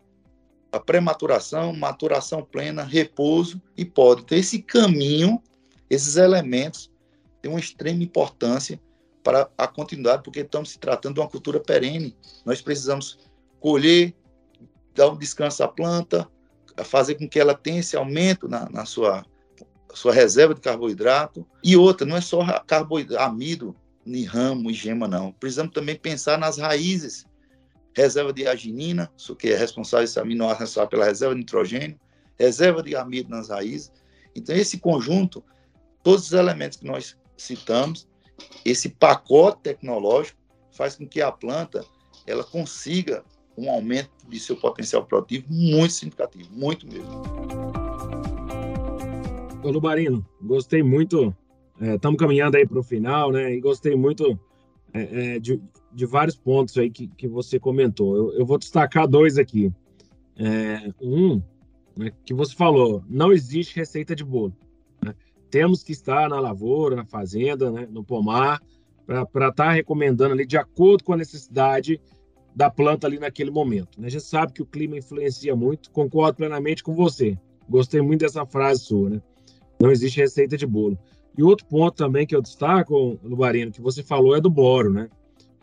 [0.70, 4.20] a prematuração, maturação plena, repouso e poda.
[4.20, 5.42] Então, esse caminho,
[5.88, 6.92] esses elementos,
[7.40, 8.78] têm uma extrema importância
[9.22, 12.14] para a continuidade, porque estamos se tratando de uma cultura perene.
[12.44, 13.18] Nós precisamos
[13.60, 14.14] colher,
[14.94, 16.28] dar um descanso à planta,
[16.84, 19.24] fazer com que ela tenha esse aumento na, na sua,
[19.94, 21.46] sua reserva de carboidrato.
[21.62, 23.74] E outra, não é só carboidrato, amido,
[24.04, 25.32] nem ramo e gema, não.
[25.32, 27.26] Precisamos também pensar nas raízes.
[27.96, 32.00] Reserva de arginina, isso que é responsável, esse aminoácido responsável pela reserva de nitrogênio,
[32.38, 33.92] reserva de amido nas raízes.
[34.34, 35.44] Então, esse conjunto,
[36.02, 38.08] todos os elementos que nós citamos,
[38.64, 40.40] esse pacote tecnológico
[40.72, 41.84] faz com que a planta
[42.26, 43.24] ela consiga
[43.56, 47.22] um aumento de seu potencial produtivo muito significativo, muito mesmo.
[49.62, 51.34] Ô Lubarino, gostei muito
[51.92, 53.54] Estamos é, caminhando aí para o final, né?
[53.54, 54.38] E gostei muito
[54.92, 55.60] é, é, de,
[55.92, 58.16] de, vários pontos aí que, que você comentou.
[58.16, 59.72] Eu, eu vou destacar dois aqui.
[60.36, 61.42] É, um,
[61.96, 64.54] né, que você falou, não existe receita de bolo.
[65.02, 65.14] Né?
[65.50, 68.60] Temos que estar na lavoura, na fazenda, né, no pomar,
[69.06, 72.00] para estar tá recomendando ali de acordo com a necessidade
[72.54, 74.00] da planta ali naquele momento.
[74.00, 74.06] Né?
[74.06, 77.36] A gente sabe que o clima influencia muito, concordo plenamente com você.
[77.68, 79.22] Gostei muito dessa frase sua, né?
[79.80, 80.98] Não existe receita de bolo.
[81.36, 85.08] E outro ponto também que eu destaco, Lubarino, que você falou é do boro, né?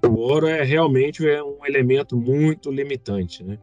[0.03, 3.57] O boro é realmente é um elemento muito limitante, né?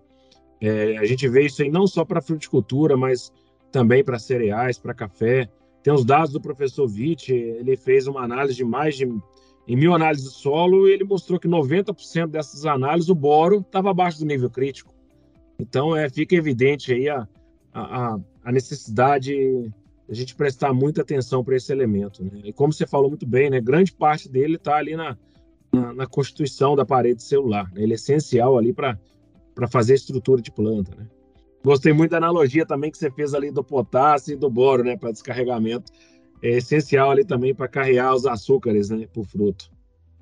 [0.60, 3.32] É, a gente vê isso aí não só para fruticultura, mas
[3.70, 5.48] também para cereais, para café.
[5.82, 9.06] Tem os dados do professor Witt, ele fez uma análise de mais de
[9.68, 13.90] em mil análises do solo e ele mostrou que 90% dessas análises o boro estava
[13.90, 14.94] abaixo do nível crítico.
[15.58, 17.28] Então é, fica evidente aí a,
[17.74, 19.70] a, a necessidade
[20.08, 22.24] a gente prestar muita atenção para esse elemento.
[22.24, 22.40] Né?
[22.44, 25.16] E como você falou muito bem, né, grande parte dele está ali na,
[25.70, 27.70] na, na, constituição da parede celular.
[27.72, 27.82] Né?
[27.82, 28.96] Ele é essencial ali para
[29.70, 30.94] fazer a estrutura de planta.
[30.96, 31.06] Né?
[31.62, 34.96] Gostei muito da analogia também que você fez ali do potássio e do boro né,
[34.96, 35.92] para descarregamento.
[36.42, 39.70] É essencial ali também para carregar os açúcares né, para o fruto.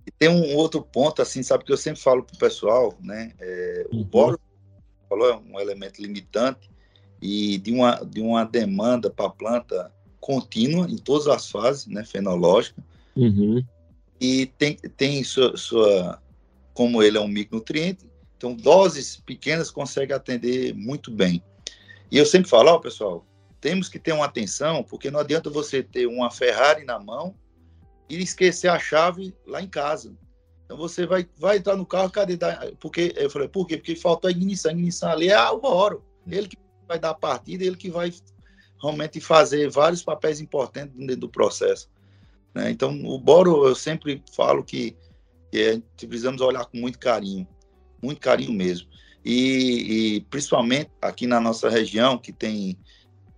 [0.07, 3.33] E tem um outro ponto, assim, sabe, que eu sempre falo para o pessoal, né?
[3.41, 4.05] É, o uhum.
[4.05, 4.41] boro
[5.09, 6.71] falou, é um elemento limitante,
[7.21, 12.05] e de uma, de uma demanda para a planta contínua em todas as fases, né,
[12.05, 12.83] fenológica.
[13.15, 13.65] Uhum.
[14.21, 16.21] E tem, tem sua, sua,
[16.75, 18.07] como ele é um micronutriente,
[18.37, 21.43] então doses pequenas consegue atender muito bem.
[22.11, 23.27] E eu sempre falo, ó, pessoal,
[23.61, 27.35] temos que ter uma atenção, porque não adianta você ter uma Ferrari na mão
[28.09, 30.15] e esquecer a chave lá em casa.
[30.65, 32.37] Então você vai, vai entrar no carro, cadê?
[32.81, 33.77] Porque eu falei, por quê?
[33.77, 34.71] Porque faltou a ignição.
[34.71, 36.05] A ignição ali é o Boro.
[36.29, 36.57] Ele que
[36.87, 38.13] vai dar a partida, ele que vai
[38.81, 41.89] realmente fazer vários papéis importantes dentro do processo.
[42.55, 42.71] Né?
[42.71, 44.97] Então, o Boro, eu sempre falo que,
[45.51, 47.47] que é, precisamos olhar com muito carinho,
[48.03, 48.89] muito carinho mesmo.
[49.25, 52.79] E, e, principalmente aqui na nossa região, que tem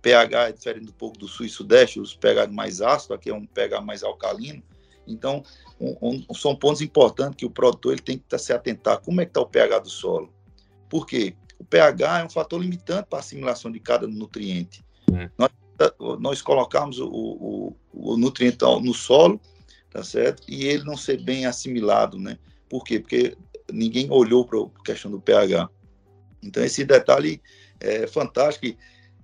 [0.01, 3.33] pH é diferente um pouco do sul e sudeste, os pH mais ácidos, aqui é
[3.33, 4.63] um pH mais alcalino.
[5.07, 5.43] Então,
[5.79, 8.99] um, um, são pontos importantes que o produtor ele tem que se atentar.
[8.99, 10.31] Como é que está o pH do solo?
[10.87, 11.35] Por quê?
[11.59, 14.83] O pH é um fator limitante para a assimilação de cada nutriente.
[15.13, 15.29] É.
[15.37, 15.51] Nós,
[16.19, 19.39] nós colocamos o, o, o, nutriente no solo,
[19.91, 20.43] tá certo?
[20.47, 22.39] E ele não ser bem assimilado, né?
[22.69, 22.99] Por quê?
[22.99, 23.37] Porque
[23.71, 25.69] ninguém olhou para a questão do pH.
[26.41, 27.41] Então, esse detalhe
[27.79, 28.77] é fantástico e,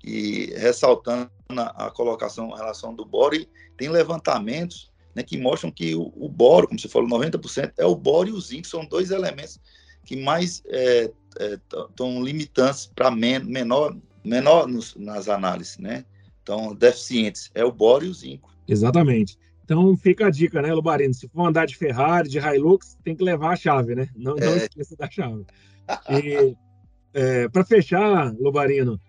[0.04, 3.46] e ressaltando a, a, colocação em relação do boro,
[3.78, 7.96] tem levantamentos né, que mostram que o, o boro, como você falou, 90% é o
[7.96, 9.60] boro e o zinco, são dois elementos
[10.06, 16.06] que mais estão é, é, limitantes para men menor, menor nos, nas análises, né?
[16.42, 18.56] Então, deficientes é o boro e o zinco.
[18.68, 19.38] Exatamente.
[19.64, 21.14] Então fica a dica, né, Lubarino?
[21.14, 24.08] Se for andar de Ferrari, de Hilux, tem que levar a chave, né?
[24.16, 24.46] Não, é.
[24.46, 25.44] não esqueça da chave.
[26.10, 26.56] E
[27.14, 29.00] é, para fechar, Lubarino,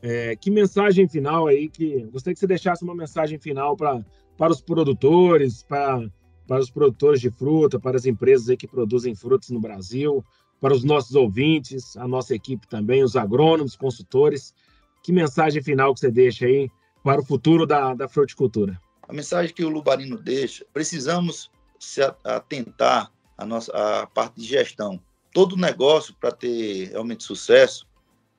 [0.00, 4.02] é, que mensagem final aí que gostaria que você deixasse uma mensagem final para
[4.36, 6.08] para os produtores, para,
[6.46, 10.24] para os produtores de fruta, para as empresas aí que produzem frutas no Brasil,
[10.60, 14.54] para os nossos ouvintes, a nossa equipe também, os agrônomos, consultores.
[15.02, 16.70] Que mensagem final que você deixa aí
[17.02, 18.80] para o futuro da, da fruticultura?
[19.08, 25.00] A mensagem que o Lubarino deixa, precisamos se atentar à nossa à parte de gestão.
[25.32, 27.86] Todo negócio, para ter realmente sucesso,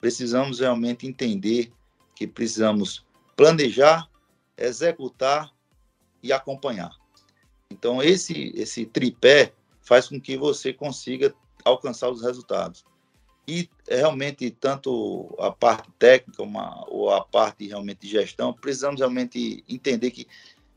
[0.01, 1.71] precisamos realmente entender
[2.15, 3.05] que precisamos
[3.35, 4.09] planejar,
[4.57, 5.51] executar
[6.21, 6.91] e acompanhar.
[7.69, 11.33] Então, esse, esse tripé faz com que você consiga
[11.67, 12.85] alcançar os resultados.
[13.47, 19.63] E realmente, tanto a parte técnica uma, ou a parte realmente de gestão, precisamos realmente
[19.69, 20.27] entender que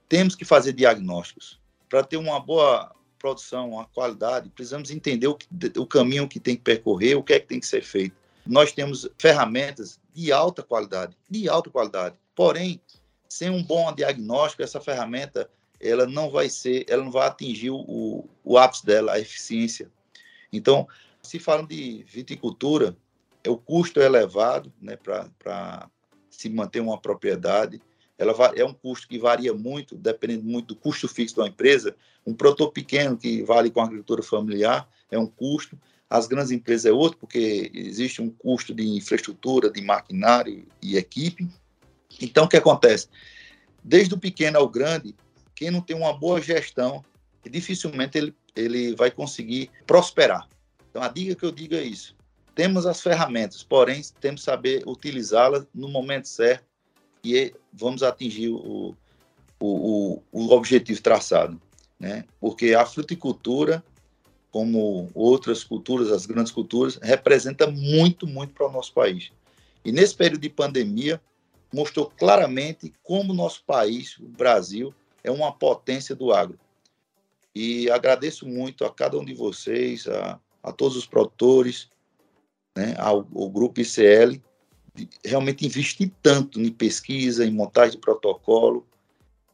[0.09, 1.61] temos que fazer diagnósticos.
[1.88, 5.36] Para ter uma boa produção, uma qualidade, precisamos entender o,
[5.76, 8.14] o caminho que tem que percorrer, o que é que tem que ser feito.
[8.47, 12.16] Nós temos ferramentas de alta qualidade, de alta qualidade.
[12.34, 12.80] Porém,
[13.28, 18.28] sem um bom diagnóstico, essa ferramenta ela não vai ser, ela não vai atingir o,
[18.45, 19.91] o ápice dela, a eficiência.
[20.53, 20.88] Então,
[21.22, 22.96] se falam de viticultura,
[23.46, 25.88] o custo é elevado né, para
[26.28, 27.80] se manter uma propriedade
[28.20, 31.96] ela é um custo que varia muito, dependendo muito do custo fixo da empresa.
[32.26, 36.84] Um produtor pequeno que vale com a agricultura familiar é um custo, as grandes empresas
[36.84, 41.48] é outro, porque existe um custo de infraestrutura, de maquinário e equipe.
[42.20, 43.09] Então, o que acontece?
[43.82, 45.14] Desde o pequeno ao grande,
[45.55, 47.03] quem não tem uma boa gestão,
[47.42, 50.48] dificilmente ele, ele vai conseguir prosperar.
[50.90, 52.16] Então, a dica que eu digo é isso.
[52.55, 56.64] Temos as ferramentas, porém, temos que saber utilizá-las no momento certo
[57.24, 58.94] e vamos atingir o,
[59.61, 61.61] o, o, objetivo traçado.
[61.98, 62.24] Né?
[62.40, 63.84] Porque a fruticultura,
[64.51, 69.30] como outras culturas, as grandes culturas, representa muito, muito para o nosso país.
[69.84, 71.20] E nesse período de pandemia,
[71.72, 74.92] mostrou claramente como o nosso país, o Brasil,
[75.22, 76.59] é uma potência do agro.
[77.55, 81.88] E agradeço muito a cada um de vocês, a, a todos os produtores,
[82.76, 84.40] né, ao, ao grupo ICL,
[85.24, 88.86] realmente investir tanto em pesquisa, em montagem de protocolo,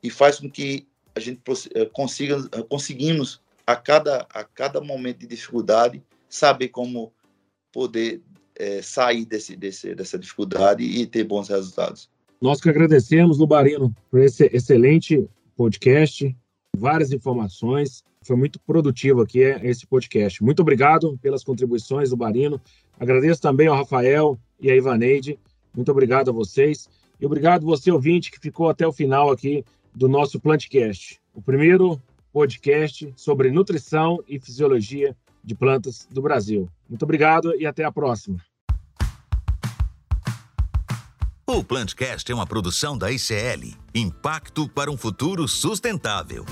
[0.03, 1.40] e faz com que a gente
[1.74, 7.12] eh, consiga, eh, conseguimos, a cada, a cada momento de dificuldade, saber como
[7.72, 8.22] poder
[8.55, 12.09] é, sair desse, desse, dessa dificuldade e ter bons resultados.
[12.40, 16.34] Nós que agradecemos, Lubarino, por esse excelente podcast,
[16.77, 18.05] várias informações.
[18.22, 20.43] Foi muito produtivo aqui esse podcast.
[20.43, 22.61] Muito obrigado pelas contribuições, Lubarino.
[22.99, 25.39] Agradeço também ao Rafael, e a Ivaneide.
[25.74, 26.89] Muito obrigado a vocês.
[27.20, 29.64] E obrigado você, ouvinte, que ficou até o final aqui
[29.95, 32.01] do nosso Plantcast, o primeiro
[32.33, 36.68] podcast sobre nutrição e fisiologia de plantas do Brasil.
[36.89, 38.39] Muito obrigado e até a próxima.
[41.57, 46.44] O Plantcast é uma produção da ICL Impacto para um Futuro Sustentável.